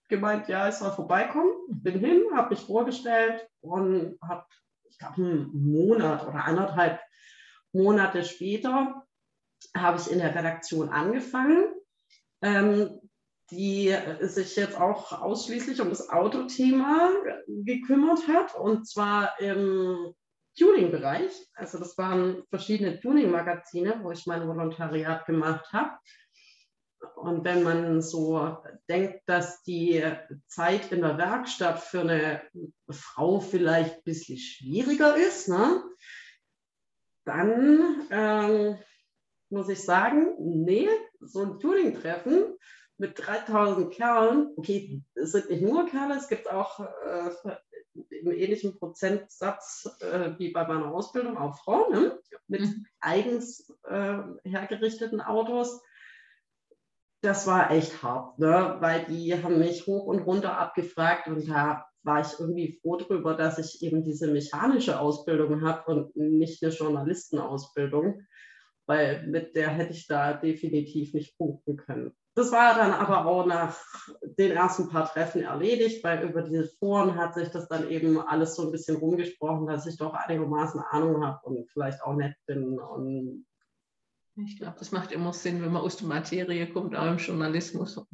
gemeint, 0.07 0.47
ja, 0.49 0.69
ich 0.69 0.75
soll 0.75 0.91
vorbeikommen. 0.91 1.51
Bin 1.67 1.99
hin, 1.99 2.25
habe 2.35 2.51
mich 2.51 2.59
vorgestellt 2.59 3.47
und 3.61 4.19
habe, 4.21 4.45
ich 4.87 4.99
glaube, 4.99 5.15
einen 5.15 5.49
Monat 5.51 6.27
oder 6.27 6.45
anderthalb 6.45 6.99
Monate 7.73 8.23
später 8.23 9.03
habe 9.75 9.99
ich 9.99 10.11
in 10.11 10.19
der 10.19 10.35
Redaktion 10.35 10.89
angefangen, 10.89 11.65
ähm, 12.43 12.99
die 13.51 13.95
sich 14.21 14.55
jetzt 14.55 14.79
auch 14.79 15.11
ausschließlich 15.21 15.79
um 15.81 15.89
das 15.89 16.09
Autothema 16.09 17.11
gekümmert 17.47 18.27
hat 18.27 18.55
und 18.55 18.87
zwar 18.87 19.39
im 19.39 20.13
Tuning-Bereich. 20.57 21.31
Also 21.53 21.77
das 21.77 21.97
waren 21.97 22.43
verschiedene 22.49 22.99
Tuning-Magazine, 22.99 23.99
wo 24.01 24.11
ich 24.11 24.25
mein 24.25 24.47
Volontariat 24.47 25.25
gemacht 25.25 25.71
habe. 25.71 25.91
Und 27.15 27.45
wenn 27.45 27.63
man 27.63 28.01
so 28.01 28.57
denkt, 28.89 29.21
dass 29.27 29.61
die 29.63 30.03
Zeit 30.47 30.91
in 30.91 31.01
der 31.01 31.17
Werkstatt 31.17 31.79
für 31.79 32.01
eine 32.01 32.41
Frau 32.89 33.39
vielleicht 33.39 33.97
ein 33.97 34.03
bisschen 34.03 34.37
schwieriger 34.37 35.15
ist, 35.15 35.47
ne, 35.47 35.83
dann 37.23 38.07
ähm, 38.09 38.77
muss 39.49 39.69
ich 39.69 39.83
sagen, 39.83 40.35
nee, 40.39 40.89
so 41.19 41.43
ein 41.43 41.59
Tuning-Treffen 41.59 42.57
mit 42.97 43.13
3000 43.15 43.93
Kerlen, 43.93 44.53
okay, 44.55 45.01
es 45.13 45.31
sind 45.31 45.49
nicht 45.49 45.61
nur 45.61 45.87
Kerle, 45.87 46.15
es 46.15 46.27
gibt 46.27 46.51
auch 46.51 46.79
äh, 46.79 47.29
im 48.09 48.31
ähnlichen 48.31 48.77
Prozentsatz 48.77 49.89
äh, 49.99 50.31
wie 50.37 50.51
bei 50.51 50.67
meiner 50.67 50.93
Ausbildung 50.93 51.37
auch 51.37 51.57
Frauen 51.59 51.91
ne? 51.91 52.19
mit 52.47 52.61
mhm. 52.61 52.85
eigens 52.99 53.71
äh, 53.87 54.19
hergerichteten 54.43 55.21
Autos. 55.21 55.81
Das 57.21 57.47
war 57.47 57.71
echt 57.71 58.03
hart, 58.03 58.37
ne? 58.39 58.77
weil 58.79 59.05
die 59.05 59.41
haben 59.41 59.59
mich 59.59 59.87
hoch 59.87 60.05
und 60.05 60.19
runter 60.19 60.57
abgefragt 60.57 61.27
und 61.27 61.47
da 61.49 61.87
war 62.03 62.21
ich 62.21 62.39
irgendwie 62.39 62.79
froh 62.81 62.95
darüber, 62.95 63.35
dass 63.35 63.57
ich 63.57 63.83
eben 63.83 64.03
diese 64.03 64.27
mechanische 64.27 64.99
Ausbildung 64.99 65.61
habe 65.61 65.91
und 65.91 66.15
nicht 66.15 66.63
eine 66.63 66.71
Journalistenausbildung, 66.71 68.21
weil 68.85 69.27
mit 69.27 69.55
der 69.55 69.69
hätte 69.69 69.93
ich 69.93 70.07
da 70.07 70.33
definitiv 70.33 71.13
nicht 71.13 71.37
punkten 71.37 71.75
können. 71.75 72.15
Das 72.37 72.51
war 72.51 72.75
dann 72.75 72.91
aber 72.91 73.25
auch 73.25 73.47
nach 73.47 73.75
den 74.21 74.51
ersten 74.51 74.89
paar 74.89 75.11
Treffen 75.11 75.41
erledigt, 75.41 76.03
weil 76.03 76.23
über 76.23 76.43
diese 76.43 76.67
Foren 76.77 77.15
hat 77.15 77.33
sich 77.33 77.49
das 77.49 77.67
dann 77.67 77.89
eben 77.89 78.21
alles 78.21 78.55
so 78.55 78.67
ein 78.67 78.71
bisschen 78.71 78.97
rumgesprochen, 78.97 79.65
dass 79.65 79.87
ich 79.87 79.97
doch 79.97 80.13
einigermaßen 80.13 80.79
Ahnung 80.91 81.25
habe 81.25 81.43
und 81.47 81.67
vielleicht 81.71 82.03
auch 82.03 82.13
nett 82.15 82.35
bin. 82.45 82.79
Und 82.79 83.47
ich 84.35 84.59
glaube, 84.59 84.75
das 84.77 84.91
macht 84.91 85.11
immer 85.11 85.33
Sinn, 85.33 85.63
wenn 85.63 85.71
man 85.71 85.81
aus 85.81 85.97
der 85.97 86.09
Materie 86.09 86.71
kommt, 86.71 86.95
auch 86.95 87.07
im 87.07 87.17
Journalismus. 87.17 88.05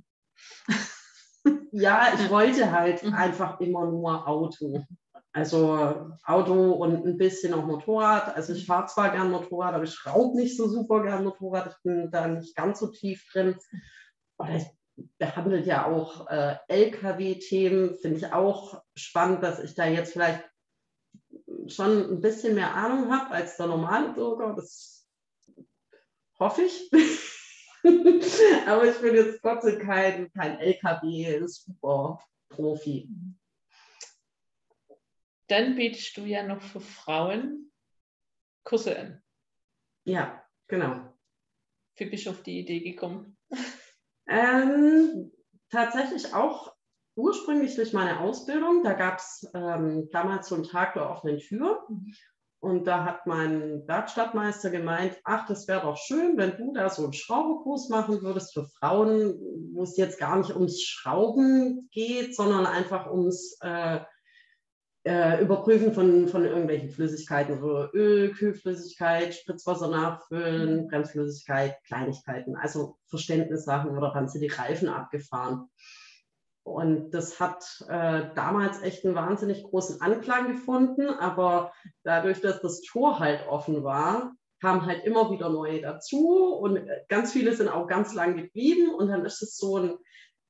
Ja, 1.74 2.14
ich 2.14 2.30
wollte 2.30 2.72
halt 2.72 3.04
mhm. 3.04 3.14
einfach 3.14 3.60
immer 3.60 3.88
nur 3.88 4.26
Auto. 4.26 4.86
Also 5.34 6.12
Auto 6.24 6.72
und 6.72 7.06
ein 7.06 7.18
bisschen 7.18 7.54
auch 7.54 7.66
Motorrad. 7.66 8.38
Also 8.38 8.54
ich 8.54 8.66
fahre 8.66 8.86
zwar 8.86 9.10
gern 9.12 9.32
Motorrad, 9.32 9.74
aber 9.74 9.84
ich 9.84 9.94
schraube 9.94 10.38
nicht 10.38 10.56
so 10.56 10.70
super 10.70 11.04
gern 11.04 11.26
Motorrad. 11.26 11.76
Ich 11.76 11.84
bin 11.84 12.10
da 12.10 12.28
nicht 12.28 12.56
ganz 12.56 12.80
so 12.80 12.88
tief 12.88 13.26
drin 13.34 13.58
oder 14.44 14.56
ich 14.56 14.66
behandelt 15.18 15.66
ja 15.66 15.88
auch 15.88 16.30
äh, 16.30 16.56
Lkw-Themen, 16.68 17.98
finde 17.98 18.18
ich 18.18 18.32
auch 18.32 18.84
spannend, 18.96 19.42
dass 19.44 19.60
ich 19.60 19.74
da 19.74 19.88
jetzt 19.88 20.14
vielleicht 20.14 20.48
schon 21.68 22.12
ein 22.12 22.22
bisschen 22.22 22.56
mehr 22.56 22.74
Ahnung 22.76 23.12
habe 23.12 23.32
als 23.32 23.58
der 23.58 23.68
normale 23.68 24.14
Bürger. 24.14 24.56
Das 24.56 25.06
hoffe 26.40 26.62
ich. 26.64 26.90
Aber 28.68 28.88
ich 28.88 28.98
bin 29.02 29.14
jetzt 29.16 29.42
trotzdem 29.42 29.80
kein, 29.80 30.32
kein 30.34 30.60
LKW-Super-Profi. 30.60 33.10
Dann 35.48 35.76
bietest 35.76 36.16
du 36.18 36.26
ja 36.26 36.44
noch 36.44 36.62
für 36.62 36.80
Frauen 36.80 37.72
Kurse 38.64 38.98
an. 38.98 39.22
Ja, 40.06 40.48
genau. 40.68 41.14
Wie 41.96 42.06
bist 42.06 42.26
du 42.26 42.32
auf 42.32 42.42
die 42.44 42.60
Idee 42.60 42.80
gekommen? 42.80 43.38
Ähm, 44.28 45.32
tatsächlich 45.70 46.34
auch 46.34 46.74
ursprünglich 47.16 47.76
durch 47.76 47.94
meine 47.94 48.20
Ausbildung. 48.20 48.84
Da 48.84 48.94
gab 48.94 49.18
es 49.18 49.48
ähm, 49.54 50.10
damals 50.12 50.48
so 50.48 50.56
einen 50.56 50.64
Tag 50.64 50.94
der 50.94 51.10
offenen 51.10 51.40
Tür. 51.40 51.86
Und 52.60 52.86
da 52.86 53.04
hat 53.04 53.28
mein 53.28 53.86
Werkstattmeister 53.88 54.70
gemeint, 54.70 55.20
ach, 55.26 55.46
das 55.48 55.68
wäre 55.68 55.82
doch 55.82 55.98
schön, 55.98 56.38
wenn 56.38 56.56
du 56.56 56.72
da 56.74 56.90
so 56.90 57.04
einen 57.04 57.12
Schraubekurs 57.12 57.90
machen 57.90 58.22
würdest 58.22 58.54
für 58.54 58.66
Frauen, 58.80 59.38
wo 59.74 59.84
es 59.84 59.98
jetzt 59.98 60.18
gar 60.18 60.38
nicht 60.38 60.56
ums 60.56 60.82
Schrauben 60.82 61.90
geht, 61.92 62.34
sondern 62.36 62.66
einfach 62.66 63.12
ums 63.12 63.58
äh, 63.60 64.00
äh, 65.06 65.42
Überprüfen 65.42 65.94
von, 65.94 66.28
von 66.28 66.46
irgendwelchen 66.46 66.90
Flüssigkeiten, 66.90 67.60
so 67.60 67.88
Öl, 67.94 68.32
Kühlflüssigkeit, 68.32 69.36
Spritzwasser 69.36 69.90
nachfüllen, 69.90 70.84
mhm. 70.84 70.88
Bremsflüssigkeit, 70.88 71.76
Kleinigkeiten, 71.86 72.56
also 72.56 72.98
Verständnissachen 73.08 73.98
oder 73.98 74.14
haben 74.14 74.30
sie 74.30 74.40
die 74.40 74.48
Reifen 74.48 74.88
abgefahren. 74.88 75.70
Und 76.66 77.12
das 77.12 77.42
hat 77.42 77.84
äh, 77.90 78.30
damals 78.36 78.82
echt 78.82 79.04
einen 79.06 79.16
wahnsinnig 79.16 79.64
großen 79.64 80.00
Anklang 80.00 80.48
gefunden, 80.48 81.10
aber 81.10 81.74
dadurch, 82.04 82.40
dass 82.40 82.62
das 82.62 82.82
Tor 82.82 83.20
halt 83.20 83.46
offen 83.50 83.84
war, 83.84 84.32
kamen 84.62 84.86
halt 84.86 85.04
immer 85.04 85.30
wieder 85.30 85.50
neue 85.50 85.82
dazu 85.82 86.56
und 86.56 86.80
ganz 87.10 87.34
viele 87.34 87.54
sind 87.54 87.68
auch 87.68 87.86
ganz 87.88 88.14
lang 88.14 88.38
geblieben 88.38 88.96
und 88.96 89.10
dann 89.10 89.26
ist 89.26 89.42
es 89.42 89.58
so 89.58 89.78
ein, 89.78 89.98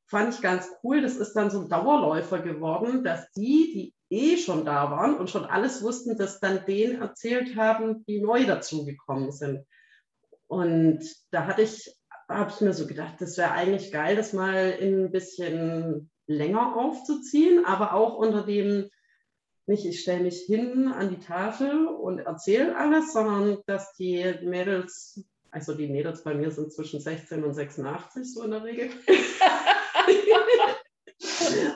fand 0.05 0.35
ich 0.35 0.41
ganz 0.41 0.69
cool, 0.83 1.01
das 1.01 1.15
ist 1.15 1.33
dann 1.33 1.49
so 1.49 1.61
ein 1.61 1.69
Dauerläufer 1.69 2.37
geworden, 2.37 3.03
dass 3.03 3.31
die, 3.31 3.73
die 3.73 3.93
eh 4.13 4.37
schon 4.37 4.65
da 4.65 4.91
waren 4.91 5.15
und 5.17 5.29
schon 5.29 5.45
alles 5.45 5.81
wussten, 5.81 6.17
das 6.17 6.39
dann 6.39 6.65
denen 6.65 7.01
erzählt 7.01 7.55
haben, 7.55 8.05
die 8.05 8.21
neu 8.21 8.45
dazugekommen 8.45 9.31
sind. 9.31 9.65
Und 10.47 11.01
da 11.31 11.47
hatte 11.47 11.63
ich, 11.63 11.97
habe 12.29 12.51
ich 12.53 12.61
mir 12.61 12.73
so 12.73 12.85
gedacht, 12.85 13.15
das 13.19 13.37
wäre 13.37 13.51
eigentlich 13.51 13.91
geil, 13.91 14.15
das 14.15 14.33
mal 14.33 14.69
in 14.71 15.05
ein 15.05 15.11
bisschen 15.11 16.11
länger 16.27 16.77
aufzuziehen, 16.77 17.65
aber 17.65 17.93
auch 17.93 18.15
unter 18.15 18.43
dem, 18.43 18.89
nicht 19.65 19.85
ich 19.85 20.01
stelle 20.01 20.23
mich 20.23 20.41
hin 20.41 20.89
an 20.89 21.09
die 21.09 21.19
Tafel 21.19 21.87
und 21.87 22.19
erzähle 22.19 22.77
alles, 22.77 23.13
sondern 23.13 23.57
dass 23.65 23.93
die 23.93 24.23
Mädels, 24.43 25.25
also 25.49 25.73
die 25.73 25.87
Mädels 25.87 26.23
bei 26.23 26.35
mir 26.35 26.51
sind 26.51 26.71
zwischen 26.71 26.99
16 26.99 27.43
und 27.43 27.53
86 27.53 28.33
so 28.33 28.43
in 28.43 28.51
der 28.51 28.63
Regel. 28.63 28.89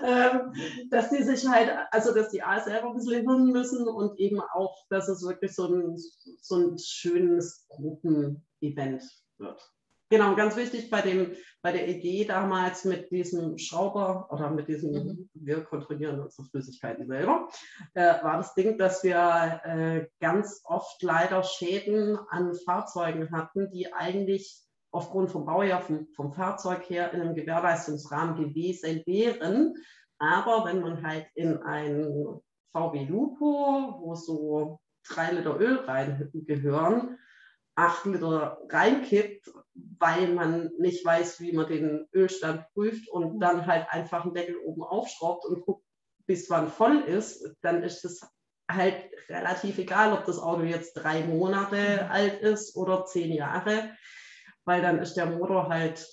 ähm, 0.03 0.53
dass 0.89 1.10
die 1.10 1.24
sich 1.24 1.48
halt, 1.48 1.72
also 1.91 2.13
dass 2.13 2.29
die 2.29 2.43
A 2.43 2.60
selber 2.60 2.89
ein 2.89 2.96
bisschen 2.96 3.25
lernen 3.25 3.51
müssen 3.51 3.88
und 3.88 4.19
eben 4.19 4.41
auch, 4.41 4.86
dass 4.89 5.07
es 5.07 5.24
wirklich 5.24 5.53
so 5.55 5.67
ein, 5.67 5.98
so 6.41 6.55
ein 6.55 6.77
schönes 6.77 7.65
Gruppenevent 7.69 9.03
wird. 9.38 9.74
Genau, 10.10 10.36
ganz 10.36 10.55
wichtig 10.55 10.89
bei, 10.89 11.01
dem, 11.01 11.36
bei 11.62 11.74
der 11.74 11.88
Idee 11.89 12.24
damals 12.24 12.86
mit 12.86 13.12
diesem 13.12 13.57
Schrauber 13.57 14.29
oder 14.31 14.50
mit 14.50 14.69
diesem, 14.69 14.91
mhm. 14.91 15.29
wir 15.34 15.65
kontrollieren 15.65 16.22
unsere 16.22 16.48
Flüssigkeiten 16.48 17.07
selber, 17.07 17.50
äh, 17.93 18.24
war 18.24 18.38
das 18.38 18.53
Ding, 18.53 18.77
dass 18.77 19.03
wir 19.03 19.62
äh, 19.65 20.07
ganz 20.22 20.62
oft 20.63 21.03
leider 21.03 21.43
Schäden 21.43 22.17
an 22.29 22.55
Fahrzeugen 22.55 23.31
hatten, 23.31 23.69
die 23.72 23.93
eigentlich 23.93 24.66
aufgrund 24.91 25.32
vom 25.32 25.46
Baujahr 25.46 25.82
vom, 25.82 26.08
vom 26.15 26.34
Fahrzeug 26.34 26.89
her 26.89 27.13
in 27.13 27.22
einem 27.22 27.36
Gewährleistungsrahmen 27.36 28.36
gewesen 28.36 29.03
wären. 29.06 29.75
Aber 30.20 30.65
wenn 30.65 30.82
man 30.82 31.06
halt 31.06 31.27
in 31.36 31.58
ein 31.58 32.39
VW 32.74 33.06
Lupo, 33.06 34.00
wo 34.00 34.15
so 34.15 34.79
drei 35.08 35.32
Liter 35.32 35.60
Öl 35.60 35.77
rein 35.86 36.29
gehören, 36.34 37.17
acht 37.75 38.06
Liter 38.06 38.60
reinkippt, 38.70 39.51
weil 40.00 40.34
man 40.34 40.72
nicht 40.79 41.06
weiß, 41.06 41.39
wie 41.41 41.53
man 41.53 41.67
den 41.67 42.08
Ölstand 42.13 42.65
prüft 42.74 43.08
und 43.10 43.39
dann 43.39 43.65
halt 43.67 43.88
einfach 43.89 44.24
einen 44.24 44.34
Deckel 44.34 44.58
oben 44.58 44.84
aufschraubt 44.84 45.46
und 45.46 45.62
guckt, 45.62 45.86
bis 46.25 46.50
wann 46.50 46.70
voll 46.70 46.98
ist, 47.01 47.56
dann 47.62 47.84
ist 47.84 48.03
es 48.03 48.22
halt 48.70 49.10
relativ 49.29 49.77
egal, 49.77 50.12
ob 50.13 50.25
das 50.25 50.39
Auto 50.39 50.63
jetzt 50.63 50.94
drei 50.94 51.24
Monate 51.24 52.10
alt 52.10 52.41
ist 52.41 52.75
oder 52.75 53.06
zehn 53.06 53.32
Jahre, 53.32 53.91
weil 54.67 54.81
dann 54.81 55.00
ist 55.00 55.15
der 55.15 55.27
Motor 55.27 55.69
halt 55.69 56.05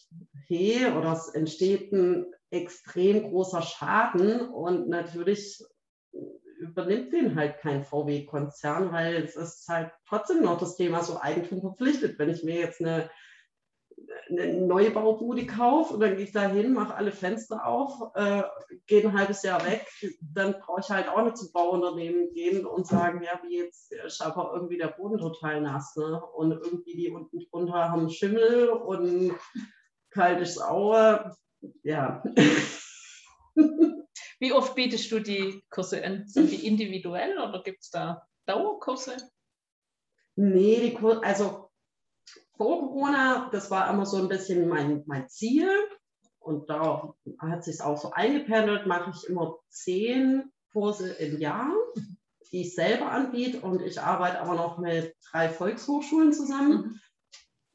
he 0.46 0.86
oder 0.86 1.12
es 1.12 1.28
entsteht 1.28 1.92
ein 1.92 2.26
extrem 2.50 3.24
großer 3.24 3.62
Schaden 3.62 4.48
und 4.48 4.88
natürlich 4.88 5.60
übernimmt 6.60 7.12
den 7.12 7.34
halt 7.34 7.58
kein 7.58 7.84
VW-Konzern, 7.84 8.92
weil 8.92 9.16
es 9.16 9.34
ist 9.34 9.66
halt 9.68 9.90
trotzdem 10.08 10.42
noch 10.42 10.60
das 10.60 10.76
Thema 10.76 11.02
so 11.02 11.20
Eigentum 11.20 11.60
verpflichtet. 11.60 12.16
Wenn 12.20 12.30
ich 12.30 12.44
mir 12.44 12.60
jetzt 12.60 12.80
eine, 12.80 13.10
eine 14.28 14.54
Neubaubude 14.54 15.46
kaufe 15.46 15.94
und 15.94 16.00
dann 16.00 16.16
gehe 16.16 16.24
ich 16.24 16.32
da 16.32 16.48
hin, 16.48 16.72
mache 16.72 16.94
alle 16.94 17.12
Fenster 17.12 17.66
auf, 17.66 18.14
äh, 18.14 18.42
gehe 18.86 19.02
ein 19.02 19.16
halbes 19.16 19.42
Jahr 19.42 19.64
weg, 19.64 19.86
dann 20.20 20.58
brauche 20.60 20.80
ich 20.80 20.90
halt 20.90 21.08
auch 21.08 21.22
nicht 21.24 21.36
zum 21.36 21.52
Bauunternehmen 21.52 22.32
gehen 22.32 22.66
und 22.66 22.86
sagen, 22.86 23.22
ja, 23.22 23.40
wie 23.42 23.58
jetzt 23.58 23.92
ist 23.92 24.22
aber 24.22 24.52
irgendwie 24.54 24.78
der 24.78 24.88
Boden 24.88 25.18
total 25.18 25.60
nass. 25.60 25.94
Ne? 25.96 26.20
Und 26.34 26.52
irgendwie 26.52 26.96
die 26.96 27.10
unten 27.10 27.40
drunter 27.50 27.90
haben 27.90 28.10
Schimmel 28.10 28.68
und 28.68 29.34
kaltes 30.10 30.60
Aue. 30.60 31.34
Ja. 31.82 32.22
Wie 34.40 34.52
oft 34.52 34.74
bietest 34.74 35.10
du 35.10 35.20
die 35.20 35.64
Kurse 35.70 36.04
an? 36.04 36.26
Sind 36.26 36.50
die 36.50 36.66
individuell 36.66 37.38
oder 37.38 37.62
gibt 37.62 37.82
es 37.82 37.90
da 37.90 38.26
Dauerkurse? 38.46 39.16
Nee, 40.36 40.80
die 40.80 40.94
Kurse, 40.94 41.22
also 41.22 41.63
vor 42.56 42.80
Corona, 42.80 43.48
das 43.52 43.70
war 43.70 43.90
immer 43.90 44.06
so 44.06 44.18
ein 44.18 44.28
bisschen 44.28 44.68
mein, 44.68 45.02
mein 45.06 45.28
Ziel. 45.28 45.68
Und 46.38 46.68
da 46.68 47.14
hat 47.38 47.64
sich 47.64 47.80
auch 47.80 47.96
so 47.96 48.10
eingependelt, 48.12 48.86
mache 48.86 49.12
ich 49.14 49.28
immer 49.28 49.56
zehn 49.68 50.52
Kurse 50.72 51.12
im 51.14 51.38
Jahr, 51.38 51.72
die 52.52 52.62
ich 52.62 52.74
selber 52.74 53.10
anbiete. 53.10 53.60
Und 53.60 53.82
ich 53.82 54.00
arbeite 54.00 54.40
aber 54.40 54.54
noch 54.54 54.78
mit 54.78 55.16
drei 55.30 55.48
Volkshochschulen 55.48 56.32
zusammen. 56.32 56.72
Mhm. 56.72 57.00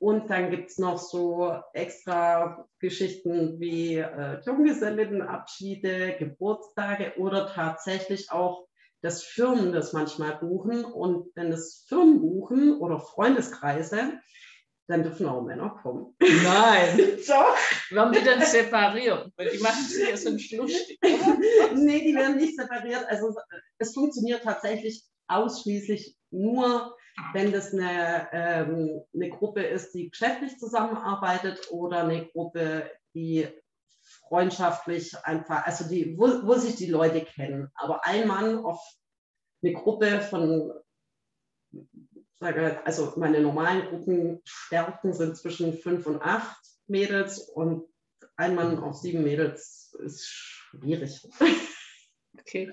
Und 0.01 0.29
dann 0.29 0.49
gibt 0.49 0.69
es 0.69 0.77
noch 0.77 0.97
so 0.97 1.53
extra 1.73 2.65
Geschichten 2.79 3.59
wie 3.59 3.97
äh, 3.97 4.39
Junggesellinnenabschiede, 4.45 6.15
Geburtstage 6.17 7.15
oder 7.17 7.47
tatsächlich 7.47 8.31
auch, 8.31 8.68
dass 9.01 9.23
Firmen 9.23 9.71
das 9.71 9.93
manchmal 9.93 10.37
buchen. 10.37 10.85
Und 10.85 11.31
wenn 11.35 11.51
das 11.51 11.85
Firmen 11.87 12.19
buchen 12.21 12.79
oder 12.79 12.99
Freundeskreise, 12.99 14.19
dann 14.87 15.03
dürfen 15.03 15.27
auch 15.27 15.43
Männer 15.43 15.77
kommen. 15.81 16.15
Nein. 16.19 16.97
Doch. 17.27 17.55
Werden 17.91 18.13
die 18.13 18.23
dann 18.23 18.41
separiert? 18.41 19.31
Weil 19.37 19.49
die 19.49 19.59
machen 19.59 19.83
sich 19.83 20.09
ja 20.09 20.17
so 20.17 20.29
ein 20.29 20.39
Schlussstück, 20.39 20.97
nee, 21.75 22.03
die 22.03 22.15
werden 22.15 22.37
nicht 22.37 22.57
separiert. 22.57 23.05
Also 23.07 23.35
es 23.77 23.93
funktioniert 23.93 24.43
tatsächlich 24.43 25.05
ausschließlich 25.27 26.17
nur 26.31 26.95
wenn 27.33 27.51
das 27.51 27.73
eine, 27.73 28.27
ähm, 28.31 29.01
eine 29.13 29.29
Gruppe 29.29 29.61
ist, 29.61 29.93
die 29.93 30.09
geschäftlich 30.09 30.57
zusammenarbeitet 30.57 31.71
oder 31.71 32.03
eine 32.03 32.27
Gruppe, 32.27 32.89
die 33.13 33.47
freundschaftlich 34.29 35.17
einfach, 35.23 35.65
also 35.65 35.89
die, 35.89 36.17
wo, 36.17 36.27
wo 36.47 36.53
sich 36.53 36.75
die 36.75 36.89
Leute 36.89 37.25
kennen. 37.25 37.69
Aber 37.75 38.05
ein 38.05 38.27
Mann 38.27 38.63
auf 38.63 38.79
eine 39.61 39.73
Gruppe 39.73 40.21
von, 40.21 40.71
sage, 42.39 42.79
also 42.85 43.13
meine 43.17 43.41
normalen 43.41 43.87
Gruppenstärken 43.89 45.13
sind 45.13 45.35
zwischen 45.35 45.73
fünf 45.73 46.05
und 46.05 46.21
acht 46.21 46.59
Mädels 46.87 47.39
und 47.39 47.85
ein 48.37 48.55
Mann 48.55 48.79
auf 48.79 48.95
sieben 48.95 49.23
Mädels 49.23 49.93
ist 49.99 50.25
schwierig. 50.27 51.21
Okay. 52.39 52.71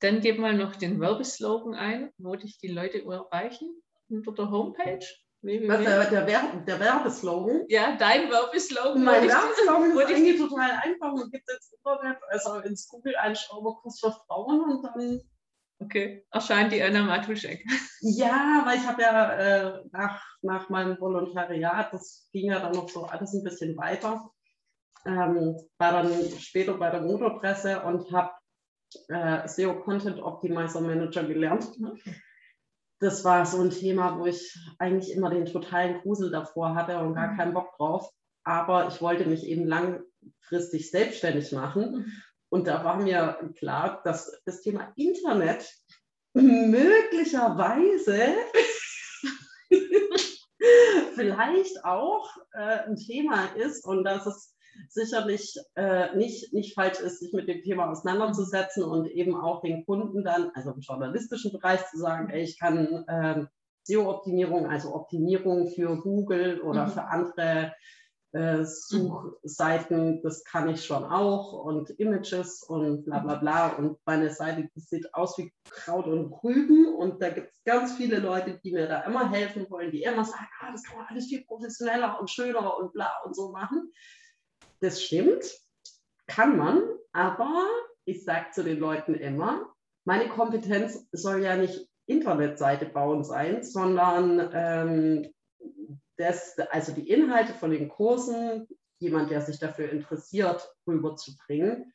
Dann 0.00 0.20
gib 0.20 0.38
mal 0.38 0.56
noch 0.56 0.76
den 0.76 1.00
Werbeslogan 1.00 1.74
ein, 1.74 2.10
wo 2.18 2.34
dich 2.34 2.58
die 2.58 2.68
Leute 2.68 3.04
erreichen 3.04 3.80
unter 4.08 4.32
der 4.32 4.50
Homepage. 4.50 5.06
Was, 5.40 5.84
der, 5.84 6.04
der, 6.10 6.26
Werbe, 6.26 6.64
der 6.66 6.80
Werbeslogan? 6.80 7.64
Ja, 7.68 7.96
dein 7.96 8.28
Werbeslogan. 8.28 9.04
Mein 9.04 9.28
Werbeslogan 9.28 9.92
ist 9.92 10.06
eigentlich 10.06 10.38
total 10.38 10.70
einfach. 10.82 11.14
Man 11.14 11.30
gibt 11.30 11.48
jetzt 11.48 11.72
Internet, 11.74 12.18
also 12.28 12.56
ins 12.56 12.88
Google 12.88 13.14
einschreiben, 13.16 13.74
Kurs 13.80 14.00
für 14.00 14.10
Frauen 14.26 14.60
und 14.62 14.82
dann. 14.82 15.20
Okay, 15.80 16.26
erscheint 16.32 16.72
die 16.72 16.82
Anna 16.82 17.04
Matuschek. 17.04 17.64
Ja, 18.00 18.62
weil 18.64 18.78
ich 18.78 18.86
habe 18.86 19.00
ja 19.00 19.32
äh, 19.34 19.84
nach, 19.92 20.24
nach 20.42 20.68
meinem 20.70 21.00
Volontariat, 21.00 21.92
das 21.92 22.28
ging 22.32 22.50
ja 22.50 22.58
dann 22.58 22.72
noch 22.72 22.88
so 22.88 23.04
alles 23.04 23.32
ein 23.32 23.44
bisschen 23.44 23.76
weiter, 23.76 24.28
ähm, 25.06 25.56
war 25.78 25.92
dann 25.92 26.12
später 26.40 26.74
bei 26.74 26.90
der 26.90 27.02
Motorpresse 27.02 27.80
und 27.82 28.10
habe 28.10 28.32
äh, 29.08 29.46
SEO 29.46 29.80
Content 29.82 30.20
Optimizer 30.20 30.80
Manager 30.80 31.22
gelernt. 31.22 31.68
Das 33.00 33.24
war 33.24 33.46
so 33.46 33.60
ein 33.60 33.70
Thema, 33.70 34.18
wo 34.18 34.26
ich 34.26 34.58
eigentlich 34.78 35.12
immer 35.12 35.30
den 35.30 35.46
totalen 35.46 36.00
Grusel 36.00 36.30
davor 36.30 36.74
hatte 36.74 36.98
und 36.98 37.14
gar 37.14 37.32
mhm. 37.32 37.36
keinen 37.36 37.54
Bock 37.54 37.76
drauf. 37.76 38.10
Aber 38.44 38.88
ich 38.88 39.00
wollte 39.00 39.26
mich 39.26 39.46
eben 39.46 39.66
langfristig 39.66 40.90
selbstständig 40.90 41.52
machen. 41.52 41.92
Mhm. 41.92 42.12
Und 42.50 42.66
da 42.66 42.84
war 42.84 42.96
mir 42.96 43.38
klar, 43.56 44.00
dass 44.04 44.40
das 44.46 44.62
Thema 44.62 44.92
Internet 44.96 45.70
möglicherweise 46.32 48.34
vielleicht 51.14 51.84
auch 51.84 52.28
äh, 52.52 52.86
ein 52.86 52.96
Thema 52.96 53.46
ist 53.56 53.86
und 53.86 54.04
dass 54.04 54.26
es 54.26 54.56
sicherlich 54.88 55.56
äh, 55.74 56.14
nicht, 56.16 56.52
nicht 56.52 56.74
falsch 56.74 57.00
ist, 57.00 57.20
sich 57.20 57.32
mit 57.32 57.48
dem 57.48 57.62
Thema 57.62 57.90
auseinanderzusetzen 57.90 58.84
und 58.84 59.06
eben 59.08 59.34
auch 59.34 59.60
den 59.62 59.84
Kunden 59.84 60.24
dann, 60.24 60.50
also 60.54 60.72
im 60.72 60.80
journalistischen 60.80 61.52
Bereich 61.52 61.84
zu 61.86 61.98
sagen, 61.98 62.30
ey, 62.30 62.42
ich 62.42 62.58
kann 62.58 63.04
äh, 63.06 63.46
SEO-Optimierung, 63.84 64.66
also 64.66 64.94
Optimierung 64.94 65.68
für 65.68 65.96
Google 65.96 66.60
oder 66.60 66.86
mhm. 66.86 66.90
für 66.90 67.04
andere 67.04 67.72
äh, 68.32 68.62
Suchseiten, 68.64 70.20
das 70.22 70.44
kann 70.44 70.68
ich 70.68 70.84
schon 70.84 71.02
auch 71.04 71.54
und 71.54 71.88
Images 71.90 72.62
und 72.62 73.06
bla 73.06 73.20
bla 73.20 73.36
bla 73.36 73.68
und 73.68 73.98
meine 74.04 74.28
Seite 74.28 74.68
sieht 74.74 75.14
aus 75.14 75.38
wie 75.38 75.50
Kraut 75.70 76.06
und 76.06 76.30
Rüben 76.44 76.94
und 76.94 77.22
da 77.22 77.30
gibt 77.30 77.48
es 77.48 77.64
ganz 77.64 77.94
viele 77.94 78.18
Leute, 78.18 78.60
die 78.62 78.72
mir 78.72 78.86
da 78.86 79.00
immer 79.04 79.30
helfen 79.30 79.66
wollen, 79.70 79.90
die 79.90 80.02
immer 80.02 80.26
sagen, 80.26 80.46
ah, 80.60 80.70
das 80.72 80.84
kann 80.84 80.98
man 80.98 81.06
alles 81.08 81.26
viel 81.26 81.42
professioneller 81.46 82.20
und 82.20 82.30
schöner 82.30 82.76
und 82.76 82.92
bla 82.92 83.10
und 83.24 83.34
so 83.34 83.50
machen 83.50 83.90
das 84.80 85.02
stimmt, 85.02 85.44
kann 86.26 86.56
man, 86.56 86.82
aber 87.12 87.66
ich 88.04 88.24
sage 88.24 88.46
zu 88.52 88.62
den 88.62 88.78
Leuten 88.78 89.14
immer, 89.14 89.72
meine 90.04 90.28
Kompetenz 90.28 91.06
soll 91.12 91.42
ja 91.42 91.56
nicht 91.56 91.88
Internetseite 92.06 92.86
bauen 92.86 93.22
sein, 93.24 93.62
sondern 93.62 94.50
ähm, 94.54 95.28
das, 96.16 96.58
also 96.70 96.92
die 96.92 97.08
Inhalte 97.08 97.52
von 97.52 97.70
den 97.70 97.88
Kursen, 97.88 98.66
jemand, 98.98 99.30
der 99.30 99.42
sich 99.42 99.58
dafür 99.58 99.90
interessiert, 99.90 100.74
rüberzubringen. 100.86 101.92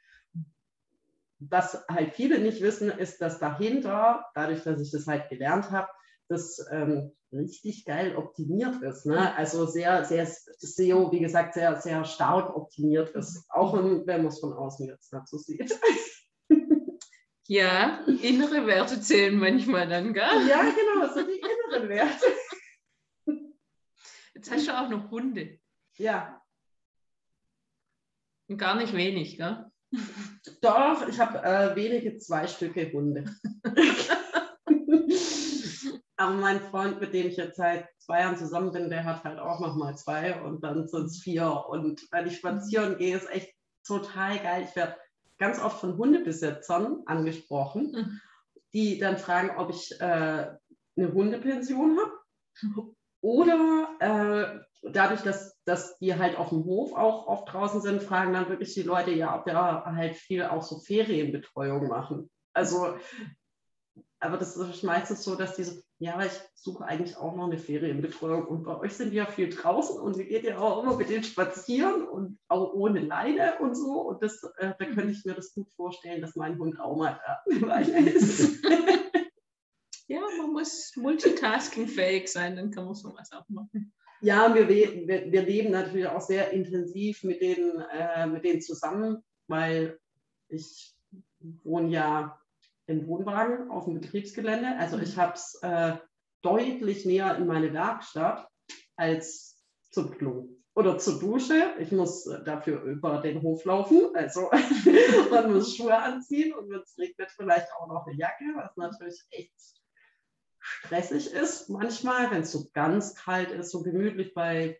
Was 1.39 1.83
halt 1.89 2.13
viele 2.13 2.39
nicht 2.39 2.61
wissen, 2.61 2.89
ist, 2.89 3.21
dass 3.21 3.39
dahinter, 3.39 4.25
dadurch, 4.33 4.63
dass 4.63 4.79
ich 4.79 4.91
das 4.91 5.07
halt 5.07 5.29
gelernt 5.29 5.71
habe, 5.71 5.89
das 6.29 6.65
ähm, 6.71 7.11
richtig 7.31 7.85
geil 7.85 8.15
optimiert 8.15 8.81
ist. 8.81 9.05
Ne? 9.05 9.35
Also 9.35 9.65
sehr, 9.65 10.05
sehr 10.05 10.25
SEO, 10.25 11.11
wie 11.11 11.19
gesagt, 11.19 11.53
sehr, 11.53 11.79
sehr 11.81 12.05
stark 12.05 12.55
optimiert 12.55 13.11
ist. 13.11 13.45
Auch 13.49 13.73
wenn 13.73 14.05
man 14.05 14.27
es 14.27 14.39
von 14.39 14.53
außen 14.53 14.87
jetzt 14.87 15.11
dazu 15.11 15.37
sieht. 15.37 15.77
Ja, 17.47 18.05
innere 18.05 18.65
Werte 18.65 19.01
zählen 19.01 19.37
manchmal 19.37 19.87
dann, 19.87 20.13
gell? 20.13 20.47
Ja, 20.47 20.63
genau, 20.63 21.13
so 21.13 21.23
die 21.23 21.41
inneren 21.41 21.89
Werte. 21.89 22.25
Jetzt 24.33 24.49
hast 24.49 24.67
du 24.67 24.79
auch 24.79 24.89
noch 24.89 25.11
Hunde. 25.11 25.59
Ja. 25.97 26.41
Und 28.47 28.57
gar 28.57 28.75
nicht 28.75 28.93
wenig, 28.93 29.37
gell? 29.37 29.65
Doch, 30.61 31.07
ich 31.07 31.19
habe 31.19 31.43
äh, 31.43 31.75
wenige 31.75 32.17
zwei 32.17 32.47
Stücke 32.47 32.91
Hunde. 32.93 33.25
Aber 36.23 36.35
mein 36.35 36.61
Freund, 36.61 37.01
mit 37.01 37.13
dem 37.13 37.27
ich 37.27 37.35
jetzt 37.35 37.57
seit 37.57 37.89
zwei 37.97 38.21
Jahren 38.21 38.37
zusammen 38.37 38.71
bin, 38.71 38.89
der 38.89 39.03
hat 39.03 39.25
halt 39.25 39.39
auch 39.39 39.59
noch 39.59 39.75
mal 39.75 39.97
zwei 39.97 40.41
und 40.41 40.63
dann 40.63 40.87
sind 40.87 41.07
es 41.07 41.19
vier. 41.19 41.65
Und 41.67 42.07
wenn 42.11 42.27
ich 42.27 42.37
spazieren 42.37 42.97
gehe, 42.97 43.17
ist 43.17 43.29
echt 43.29 43.53
total 43.85 44.39
geil. 44.39 44.65
Ich 44.69 44.73
werde 44.77 44.95
ganz 45.37 45.59
oft 45.59 45.81
von 45.81 45.97
Hundebesitzern 45.97 47.03
angesprochen, 47.07 47.91
mhm. 47.91 48.21
die 48.71 48.99
dann 48.99 49.17
fragen, 49.17 49.57
ob 49.57 49.69
ich 49.69 49.99
äh, 49.99 50.55
eine 50.95 51.13
Hundepension 51.13 51.99
habe. 51.99 52.93
Oder 53.19 53.89
äh, 53.99 54.89
dadurch, 54.89 55.23
dass, 55.23 55.61
dass 55.65 55.97
die 55.99 56.15
halt 56.15 56.37
auf 56.37 56.49
dem 56.49 56.63
Hof 56.63 56.93
auch 56.93 57.27
oft 57.27 57.51
draußen 57.51 57.81
sind, 57.81 58.01
fragen 58.01 58.31
dann 58.31 58.47
wirklich 58.47 58.73
die 58.73 58.83
Leute, 58.83 59.11
ja, 59.11 59.37
ob 59.37 59.45
wir 59.45 59.55
halt 59.57 60.15
viel 60.15 60.43
auch 60.43 60.63
so 60.63 60.79
Ferienbetreuung 60.79 61.89
machen. 61.89 62.29
Also 62.53 62.95
aber 64.23 64.37
das 64.37 64.55
ist 64.55 64.83
meistens 64.83 65.23
so, 65.23 65.35
dass 65.35 65.57
diese, 65.57 65.83
ja, 66.03 66.21
ich 66.25 66.33
suche 66.53 66.83
eigentlich 66.83 67.15
auch 67.15 67.33
noch 67.33 67.45
eine 67.45 67.57
Ferienbetreuung 67.57 68.45
und 68.45 68.63
bei 68.63 68.77
euch 68.77 68.91
sind 68.91 69.11
wir 69.11 69.23
ja 69.23 69.25
viel 69.25 69.49
draußen 69.49 69.97
und 70.01 70.17
ihr 70.17 70.25
geht 70.25 70.43
ja 70.43 70.59
auch 70.59 70.83
immer 70.83 70.97
mit 70.97 71.09
denen 71.09 71.23
spazieren 71.23 72.05
und 72.05 72.37
auch 72.49 72.73
ohne 72.73 72.99
Leine 72.99 73.57
und 73.59 73.73
so 73.73 74.01
und 74.01 74.21
das, 74.21 74.43
äh, 74.57 74.73
da 74.77 74.85
könnte 74.85 75.11
ich 75.11 75.23
mir 75.23 75.33
das 75.33 75.53
gut 75.53 75.71
vorstellen, 75.71 76.21
dass 76.21 76.35
mein 76.35 76.59
Hund 76.59 76.77
auch 76.77 76.97
mal 76.97 77.21
da 77.25 77.79
ist. 77.79 78.61
ja, 80.07 80.19
man 80.37 80.51
muss 80.51 80.91
multitaskingfähig 80.97 82.29
sein, 82.29 82.57
dann 82.57 82.69
kann 82.69 82.83
man 82.83 82.95
sowas 82.95 83.31
auch 83.31 83.47
machen. 83.47 83.93
Ja, 84.19 84.53
wir, 84.53 84.67
wir, 84.67 85.31
wir 85.31 85.41
leben 85.41 85.71
natürlich 85.71 86.07
auch 86.07 86.21
sehr 86.21 86.51
intensiv 86.51 87.23
mit 87.23 87.39
denen, 87.39 87.79
äh, 87.93 88.27
mit 88.27 88.43
denen 88.43 88.61
zusammen, 88.61 89.23
weil 89.47 89.99
ich 90.49 90.97
wohne 91.63 91.87
ja 91.89 92.42
im 92.85 93.07
Wohnwagen 93.07 93.69
auf 93.71 93.85
dem 93.85 93.95
Betriebsgelände. 93.95 94.75
Also 94.77 94.97
ich 94.99 95.15
mhm. 95.15 95.21
habe 95.21 95.33
es 95.33 95.59
äh, 95.61 95.97
deutlich 96.41 97.05
näher 97.05 97.35
in 97.37 97.47
meine 97.47 97.73
Werkstatt 97.73 98.47
als 98.95 99.63
zum 99.91 100.11
Klo 100.11 100.49
oder 100.75 100.97
zur 100.97 101.19
Dusche. 101.19 101.75
Ich 101.79 101.91
muss 101.91 102.25
äh, 102.27 102.43
dafür 102.43 102.81
über 102.83 103.21
den 103.21 103.41
Hof 103.41 103.63
laufen. 103.65 104.15
Also 104.15 104.49
man 105.31 105.53
muss 105.53 105.75
Schuhe 105.75 105.97
anziehen 105.97 106.53
und 106.53 106.69
wenn 106.69 106.81
es 106.81 106.97
regnet, 106.97 107.31
vielleicht 107.31 107.67
auch 107.73 107.87
noch 107.87 108.05
eine 108.05 108.17
Jacke, 108.17 108.45
was 108.55 108.75
natürlich 108.75 109.21
echt 109.29 109.53
stressig 110.59 111.31
ist. 111.31 111.69
Manchmal, 111.69 112.31
wenn 112.31 112.41
es 112.41 112.51
so 112.51 112.69
ganz 112.73 113.15
kalt 113.15 113.51
ist, 113.51 113.71
so 113.71 113.83
gemütlich 113.83 114.33
bei 114.33 114.77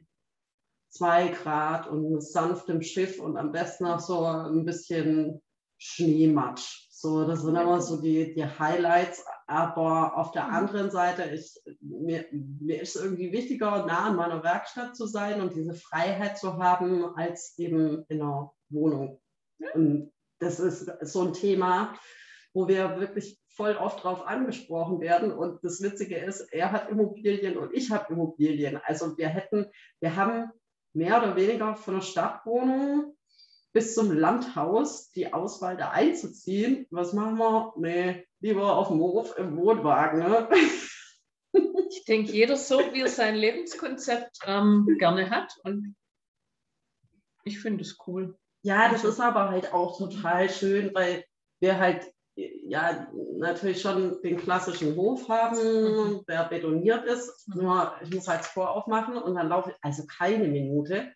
zwei 0.89 1.29
Grad 1.29 1.87
und 1.87 2.21
sanftem 2.21 2.81
Schiff 2.81 3.19
und 3.19 3.37
am 3.37 3.51
besten 3.51 3.85
auch 3.85 3.99
so 3.99 4.25
ein 4.25 4.63
bisschen 4.63 5.41
Schneematsch. 5.77 6.87
So, 7.03 7.25
das 7.25 7.41
sind 7.41 7.57
aber 7.57 7.81
so 7.81 8.01
die, 8.01 8.33
die 8.33 8.45
Highlights. 8.45 9.25
Aber 9.45 10.17
auf 10.17 10.31
der 10.31 10.45
mhm. 10.45 10.53
anderen 10.53 10.89
Seite, 10.89 11.23
ich, 11.33 11.61
mir, 11.81 12.25
mir 12.31 12.81
ist 12.81 12.95
irgendwie 12.95 13.33
wichtiger, 13.33 13.85
nah 13.85 14.05
an 14.05 14.15
meiner 14.15 14.41
Werkstatt 14.41 14.95
zu 14.95 15.05
sein 15.05 15.41
und 15.41 15.53
diese 15.53 15.73
Freiheit 15.73 16.37
zu 16.37 16.63
haben, 16.63 17.13
als 17.17 17.55
eben 17.57 18.05
in 18.07 18.21
einer 18.21 18.53
Wohnung. 18.69 19.19
Und 19.73 20.13
das 20.39 20.61
ist 20.61 20.89
so 21.01 21.23
ein 21.23 21.33
Thema, 21.33 21.93
wo 22.53 22.69
wir 22.69 22.97
wirklich 22.97 23.37
voll 23.49 23.75
oft 23.75 24.01
drauf 24.01 24.25
angesprochen 24.25 25.01
werden. 25.01 25.33
Und 25.33 25.61
das 25.61 25.81
Witzige 25.81 26.15
ist, 26.15 26.39
er 26.53 26.71
hat 26.71 26.89
Immobilien 26.89 27.57
und 27.57 27.73
ich 27.73 27.91
habe 27.91 28.13
Immobilien. 28.13 28.79
Also 28.81 29.17
wir 29.17 29.27
hätten, 29.27 29.65
wir 29.99 30.15
haben 30.15 30.51
mehr 30.93 31.17
oder 31.21 31.35
weniger 31.35 31.75
von 31.75 31.95
der 31.95 32.01
Stadtwohnung 32.01 33.13
bis 33.73 33.95
zum 33.95 34.11
Landhaus 34.11 35.09
die 35.11 35.33
Auswahl 35.33 35.75
da 35.75 35.89
einzuziehen. 35.89 36.85
Was 36.91 37.13
machen 37.13 37.37
wir? 37.37 37.73
Nee, 37.75 38.27
lieber 38.39 38.77
auf 38.77 38.89
dem 38.89 38.99
Hof 38.99 39.37
im 39.37 39.57
Wohnwagen. 39.57 40.19
Ne? 40.19 40.49
Ich 41.89 42.05
denke, 42.05 42.31
jeder 42.31 42.57
so, 42.57 42.79
wie 42.79 43.01
er 43.01 43.07
sein 43.07 43.35
Lebenskonzept 43.35 44.39
ähm, 44.47 44.87
gerne 44.97 45.29
hat. 45.29 45.55
Und 45.63 45.95
ich 47.43 47.59
finde 47.59 47.83
es 47.83 47.99
cool. 48.07 48.35
Ja, 48.63 48.89
das 48.89 49.03
ist 49.03 49.19
aber 49.19 49.49
halt 49.49 49.71
auch 49.71 49.97
total 49.97 50.49
schön, 50.49 50.95
weil 50.95 51.23
wir 51.59 51.77
halt 51.77 52.11
ja 52.35 53.07
natürlich 53.37 53.81
schon 53.81 54.19
den 54.23 54.37
klassischen 54.37 54.95
Hof 54.95 55.29
haben, 55.29 55.57
mhm. 55.57 56.25
der 56.27 56.45
betoniert 56.45 57.05
ist. 57.05 57.47
Nur 57.47 57.93
ich 58.01 58.11
muss 58.11 58.27
halt 58.27 58.39
das 58.39 58.53
Tor 58.53 58.71
aufmachen 58.71 59.15
und 59.17 59.35
dann 59.35 59.49
laufe 59.49 59.69
ich 59.69 59.75
also 59.81 60.03
keine 60.07 60.47
Minute 60.47 61.13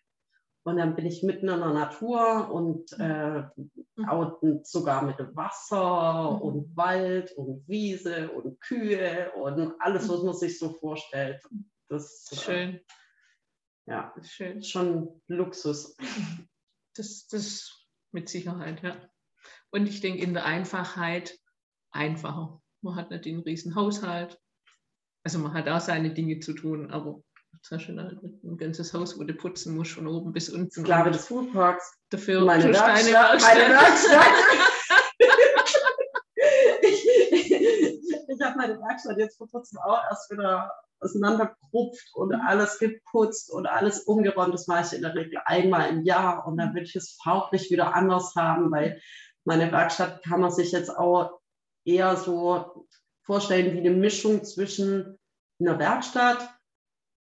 und 0.64 0.76
dann 0.76 0.94
bin 0.94 1.06
ich 1.06 1.22
mitten 1.22 1.48
in 1.48 1.60
der 1.60 1.72
Natur 1.72 2.50
und, 2.50 2.92
äh, 2.98 3.42
und 3.96 4.66
sogar 4.66 5.04
mit 5.04 5.16
Wasser 5.34 6.32
mhm. 6.32 6.40
und 6.42 6.76
Wald 6.76 7.32
und 7.32 7.66
Wiese 7.66 8.30
und 8.32 8.60
Kühe 8.60 9.32
und 9.32 9.74
alles, 9.80 10.08
was 10.08 10.22
man 10.22 10.34
sich 10.34 10.58
so 10.58 10.70
vorstellt. 10.74 11.42
Das 11.88 12.28
äh, 12.32 12.36
schön. 12.36 12.74
Äh, 12.74 12.80
ja, 13.86 14.14
schön. 14.22 14.62
Schon 14.62 15.22
Luxus. 15.28 15.96
Das, 16.94 17.28
das 17.28 17.86
mit 18.12 18.28
Sicherheit, 18.28 18.82
ja. 18.82 18.96
Und 19.70 19.88
ich 19.88 20.00
denke 20.00 20.22
in 20.22 20.34
der 20.34 20.44
Einfachheit 20.44 21.38
einfacher. 21.90 22.60
Man 22.82 22.96
hat 22.96 23.10
nicht 23.10 23.24
den 23.24 23.40
riesen 23.40 23.74
Haushalt. 23.74 24.40
Also 25.24 25.38
man 25.38 25.54
hat 25.54 25.68
auch 25.68 25.80
seine 25.80 26.12
Dinge 26.12 26.40
zu 26.40 26.54
tun, 26.54 26.90
aber 26.90 27.22
Jetzt 27.58 27.72
hast 27.72 27.88
du 27.88 27.92
ein 27.92 28.56
ganzes 28.56 28.94
Haus, 28.94 29.18
wo 29.18 29.24
du 29.24 29.34
putzen 29.34 29.76
musst, 29.76 29.92
von 29.92 30.06
oben 30.06 30.32
bis 30.32 30.48
unten. 30.48 30.70
Sklave 30.70 31.10
des 31.10 31.26
Foodparks. 31.26 31.92
Dafür 32.10 32.44
meine 32.44 32.64
Werkstatt. 32.64 33.40
Meine 33.42 33.74
Werkstatt. 33.74 34.26
ich, 36.82 37.04
ich 38.28 38.40
habe 38.40 38.56
meine 38.56 38.78
Werkstatt 38.78 39.18
jetzt 39.18 39.38
vor 39.38 39.48
kurzem 39.48 39.78
auch 39.80 40.00
erst 40.08 40.30
wieder 40.30 40.72
auseinandergerupft 41.00 42.14
und 42.14 42.28
mhm. 42.28 42.40
alles 42.46 42.78
geputzt 42.78 43.50
und 43.52 43.66
alles 43.66 44.00
umgeräumt. 44.00 44.54
Das 44.54 44.68
mache 44.68 44.86
ich 44.86 44.92
in 44.92 45.02
der 45.02 45.16
Regel 45.16 45.40
einmal 45.44 45.88
im 45.88 46.02
Jahr 46.02 46.46
und 46.46 46.58
dann 46.58 46.74
will 46.74 46.84
ich 46.84 46.94
es 46.94 47.18
farblich 47.22 47.72
wieder 47.72 47.92
anders 47.92 48.34
haben, 48.36 48.70
weil 48.70 49.00
meine 49.44 49.72
Werkstatt 49.72 50.22
kann 50.22 50.40
man 50.40 50.52
sich 50.52 50.70
jetzt 50.70 50.96
auch 50.96 51.40
eher 51.84 52.16
so 52.16 52.86
vorstellen 53.24 53.74
wie 53.74 53.80
eine 53.80 53.90
Mischung 53.90 54.44
zwischen 54.44 55.18
einer 55.60 55.78
Werkstatt, 55.80 56.48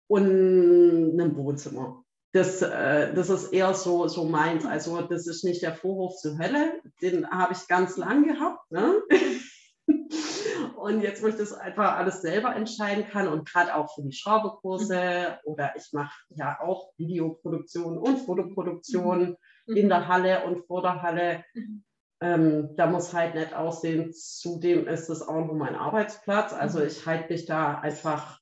und 0.10 0.24
einem 0.26 1.38
Wohnzimmer. 1.38 2.04
Das, 2.32 2.62
äh, 2.62 3.14
das 3.14 3.30
ist 3.30 3.54
eher 3.54 3.74
so, 3.74 4.08
so 4.08 4.26
meins. 4.26 4.66
Also 4.66 5.02
das 5.02 5.28
ist 5.28 5.44
nicht 5.44 5.62
der 5.62 5.74
Vorhof 5.74 6.16
zur 6.18 6.38
Hölle, 6.38 6.82
den 7.02 7.30
habe 7.30 7.54
ich 7.54 7.68
ganz 7.68 7.98
lang 7.98 8.28
gehabt. 8.28 8.72
Ne? 8.72 9.02
Und 10.76 11.02
jetzt, 11.02 11.22
wo 11.24 11.28
ich 11.28 11.36
das 11.36 11.54
einfach 11.54 11.98
alles 11.98 12.22
selber 12.22 12.56
entscheiden 12.56 13.06
kann 13.08 13.28
und 13.28 13.48
gerade 13.48 13.76
auch 13.76 13.94
für 13.94 14.02
die 14.02 14.14
Schraubekurse 14.14 15.40
oder 15.44 15.74
ich 15.76 15.92
mache 15.92 16.14
ja 16.30 16.60
auch 16.62 16.92
Videoproduktion 16.98 17.98
und 17.98 18.20
Fotoproduktion 18.20 19.36
mhm. 19.66 19.76
in 19.76 19.90
der 19.90 20.08
Halle 20.08 20.46
und 20.46 20.66
vor 20.68 20.82
der 20.82 21.02
Halle. 21.02 21.44
Mhm. 21.54 21.84
Ähm, 22.22 22.76
da 22.76 22.88
muss 22.88 23.14
halt 23.14 23.36
nett 23.36 23.54
aussehen. 23.54 24.14
Zudem 24.14 24.88
ist 24.88 25.10
es 25.10 25.22
auch 25.22 25.46
nur 25.46 25.56
mein 25.56 25.76
Arbeitsplatz. 25.76 26.54
Also 26.54 26.80
mhm. 26.80 26.88
ich 26.88 27.06
halte 27.06 27.32
mich 27.34 27.46
da 27.46 27.80
einfach 27.80 28.39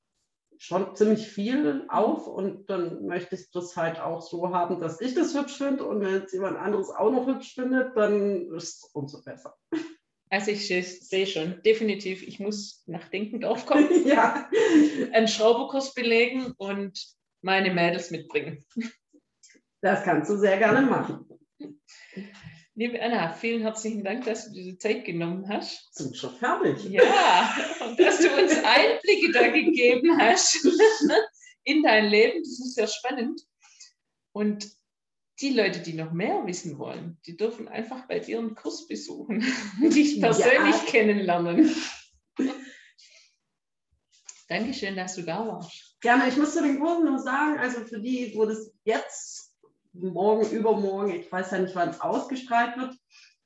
schon 0.59 0.95
ziemlich 0.95 1.27
viel 1.27 1.85
auf 1.89 2.27
und 2.27 2.69
dann 2.69 3.05
möchte 3.05 3.35
ich 3.35 3.51
das 3.51 3.75
halt 3.75 3.99
auch 3.99 4.21
so 4.21 4.53
haben, 4.53 4.79
dass 4.79 5.01
ich 5.01 5.13
das 5.13 5.35
hübsch 5.35 5.57
finde 5.57 5.85
und 5.85 6.01
wenn 6.01 6.23
es 6.23 6.33
jemand 6.33 6.57
anderes 6.57 6.89
auch 6.89 7.11
noch 7.11 7.27
hübsch 7.27 7.53
findet, 7.53 7.95
dann 7.95 8.51
ist 8.53 8.83
es 8.83 8.89
umso 8.93 9.21
besser. 9.21 9.55
Also 10.29 10.51
ich 10.51 10.67
sehe 10.67 11.27
schon, 11.27 11.61
definitiv, 11.63 12.21
ich 12.21 12.39
muss 12.39 12.83
nachdenkend 12.85 13.45
aufkommen, 13.45 13.89
ja. 14.05 14.49
einen 15.13 15.27
Schrauberkurs 15.27 15.93
belegen 15.93 16.53
und 16.57 16.99
meine 17.41 17.73
Mädels 17.73 18.11
mitbringen. 18.11 18.65
Das 19.81 20.03
kannst 20.03 20.29
du 20.29 20.37
sehr 20.37 20.57
gerne 20.57 20.81
machen. 20.81 21.25
Liebe 22.79 23.01
Anna, 23.01 23.33
vielen 23.33 23.63
herzlichen 23.63 24.03
Dank, 24.03 24.25
dass 24.25 24.45
du 24.45 24.51
diese 24.51 24.77
Zeit 24.77 25.03
genommen 25.03 25.49
hast. 25.49 25.91
Sind 25.95 26.15
schon 26.15 26.35
fertig. 26.35 26.83
Ja, 26.91 27.51
und 27.83 27.99
dass 27.99 28.19
du 28.19 28.29
uns 28.29 28.53
Einblicke 28.53 29.31
da 29.31 29.47
gegeben 29.47 30.15
hast 30.15 30.63
in 31.63 31.81
dein 31.81 32.05
Leben. 32.05 32.43
Das 32.43 32.51
ist 32.51 32.75
sehr 32.75 32.85
spannend. 32.85 33.41
Und 34.31 34.69
die 35.41 35.53
Leute, 35.53 35.79
die 35.79 35.93
noch 35.93 36.11
mehr 36.11 36.45
wissen 36.45 36.77
wollen, 36.77 37.17
die 37.25 37.35
dürfen 37.35 37.67
einfach 37.67 38.07
bei 38.07 38.19
dir 38.19 38.37
einen 38.37 38.53
Kurs 38.53 38.87
besuchen 38.87 39.43
und 39.81 39.95
dich 39.95 40.21
persönlich 40.21 40.75
ja. 40.75 40.85
kennenlernen. 40.85 41.75
Dankeschön, 44.49 44.95
dass 44.95 45.15
du 45.15 45.23
da 45.23 45.47
warst. 45.47 45.97
Gerne. 45.99 46.29
Ich 46.29 46.37
muss 46.37 46.53
zu 46.53 46.61
den 46.61 46.79
Kursen 46.79 47.05
nur 47.05 47.17
sagen, 47.17 47.57
also 47.57 47.83
für 47.85 47.99
die, 47.99 48.33
wo 48.35 48.45
das 48.45 48.71
jetzt 48.83 49.46
morgen, 50.01 50.49
übermorgen, 50.51 51.11
ich 51.11 51.31
weiß 51.31 51.51
ja 51.51 51.59
nicht, 51.59 51.75
wann 51.75 51.89
es 51.89 52.01
ausgestrahlt 52.01 52.77
wird, 52.77 52.95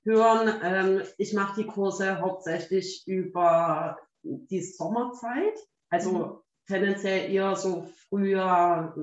hören, 0.03 0.53
ähm, 0.63 1.01
ich 1.17 1.33
mache 1.33 1.61
die 1.61 1.67
Kurse 1.67 2.19
hauptsächlich 2.19 3.03
über 3.07 3.97
die 4.23 4.61
Sommerzeit, 4.61 5.57
also 5.89 6.11
mhm. 6.11 6.37
tendenziell 6.67 7.31
eher 7.31 7.55
so 7.55 7.87
früher 8.09 8.95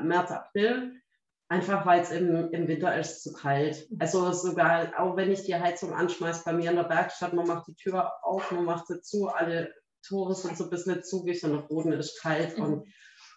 März, 0.00 0.30
April, 0.30 1.00
einfach 1.48 1.84
weil 1.84 2.02
es 2.02 2.12
im, 2.12 2.50
im 2.52 2.68
Winter 2.68 2.96
ist 2.98 3.22
zu 3.22 3.32
kalt. 3.32 3.88
Also 3.98 4.32
sogar, 4.32 4.92
auch 4.98 5.16
wenn 5.16 5.32
ich 5.32 5.42
die 5.44 5.56
Heizung 5.56 5.92
anschmeiße 5.92 6.42
bei 6.44 6.52
mir 6.52 6.70
in 6.70 6.76
der 6.76 6.88
Werkstatt, 6.88 7.32
man 7.32 7.46
macht 7.46 7.66
die 7.66 7.74
Tür 7.74 8.12
auf, 8.22 8.50
man 8.52 8.64
macht 8.64 8.86
sie 8.86 9.00
zu, 9.00 9.28
alle 9.28 9.74
Tore 10.06 10.34
sind 10.34 10.56
so 10.56 10.64
ein 10.64 10.70
bisschen 10.70 11.02
zugig 11.02 11.44
und 11.44 11.52
der 11.52 11.58
Boden 11.58 11.92
ist 11.92 12.20
kalt 12.20 12.56
mhm. 12.56 12.64
und 12.64 12.88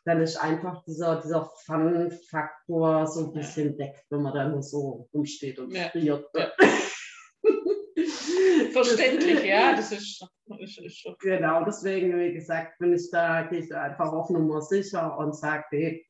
dann 0.05 0.21
ist 0.21 0.37
einfach 0.37 0.83
dieser, 0.85 1.21
dieser 1.21 1.49
Fun-Faktor 1.65 3.07
so 3.07 3.27
ein 3.27 3.33
bisschen 3.33 3.77
weg, 3.77 4.03
wenn 4.09 4.21
man 4.21 4.33
da 4.33 4.49
nur 4.49 4.61
so 4.61 5.07
rumsteht 5.13 5.59
und 5.59 5.71
ja. 5.71 5.89
friert. 5.89 6.25
Ja. 6.35 6.51
Verständlich, 8.71 9.43
ja, 9.45 9.75
das 9.75 9.91
ist, 9.91 10.25
ist, 10.59 10.79
ist 10.79 10.99
schon. 10.99 11.15
Genau, 11.19 11.63
deswegen, 11.63 12.17
wie 12.17 12.33
gesagt, 12.33 12.79
bin 12.79 12.93
ich 12.93 13.09
da, 13.11 13.43
gehe 13.43 13.59
ich 13.59 13.69
da 13.69 13.83
einfach 13.83 14.11
auf 14.11 14.29
Nummer 14.29 14.61
sicher 14.61 15.17
und 15.17 15.35
sage, 15.35 15.63
hey, 15.69 16.05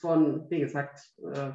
von, 0.00 0.48
wie 0.50 0.60
gesagt, 0.60 1.00
äh, 1.22 1.52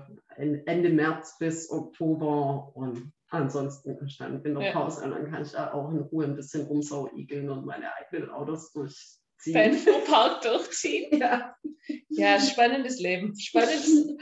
Ende 0.65 0.89
März 0.89 1.37
bis 1.39 1.69
Oktober 1.71 2.71
und 2.75 3.11
ansonsten 3.29 3.97
ist 3.97 4.19
dann 4.19 4.43
Winterpause 4.43 5.01
ja. 5.01 5.07
und 5.07 5.11
dann 5.11 5.31
kann 5.31 5.41
ich 5.41 5.51
da 5.51 5.73
auch 5.73 5.91
in 5.91 5.99
Ruhe 5.99 6.25
ein 6.25 6.35
bisschen 6.35 6.67
rumsauigeln 6.67 7.49
und 7.49 7.65
meine 7.65 7.93
eigenen 7.95 8.29
Autos 8.29 8.71
durchziehen. 9.39 9.53
Dein 9.53 9.73
Fuhrpark 9.73 10.41
durchziehen? 10.41 11.19
Ja. 11.19 11.55
Ja, 12.09 12.39
spannendes 12.39 12.99
Leben. 12.99 13.37
Spannendes, 13.37 14.17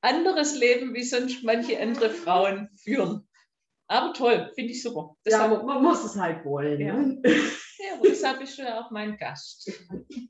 anderes 0.00 0.56
Leben, 0.56 0.94
wie 0.94 1.04
sonst 1.04 1.42
manche 1.42 1.80
andere 1.80 2.10
Frauen 2.10 2.68
führen. 2.82 3.28
Aber 3.88 4.12
toll, 4.12 4.50
finde 4.54 4.72
ich 4.72 4.82
super. 4.82 5.16
Deshalb, 5.24 5.52
ja, 5.52 5.62
man 5.62 5.82
muss 5.82 6.04
es 6.04 6.16
halt 6.16 6.44
wollen. 6.44 6.80
Ja, 6.80 6.96
ne? 6.96 7.22
ja 7.24 7.94
und 8.00 8.04
deshalb 8.04 8.40
bist 8.40 8.58
du 8.58 8.62
ja 8.62 8.80
auch 8.80 8.90
mein 8.90 9.16
Gast 9.16 9.70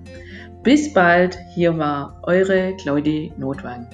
Bis 0.63 0.93
bald, 0.93 1.37
hier 1.53 1.77
war 1.77 2.21
eure 2.23 2.75
Claudie 2.77 3.31
Notwang. 3.37 3.87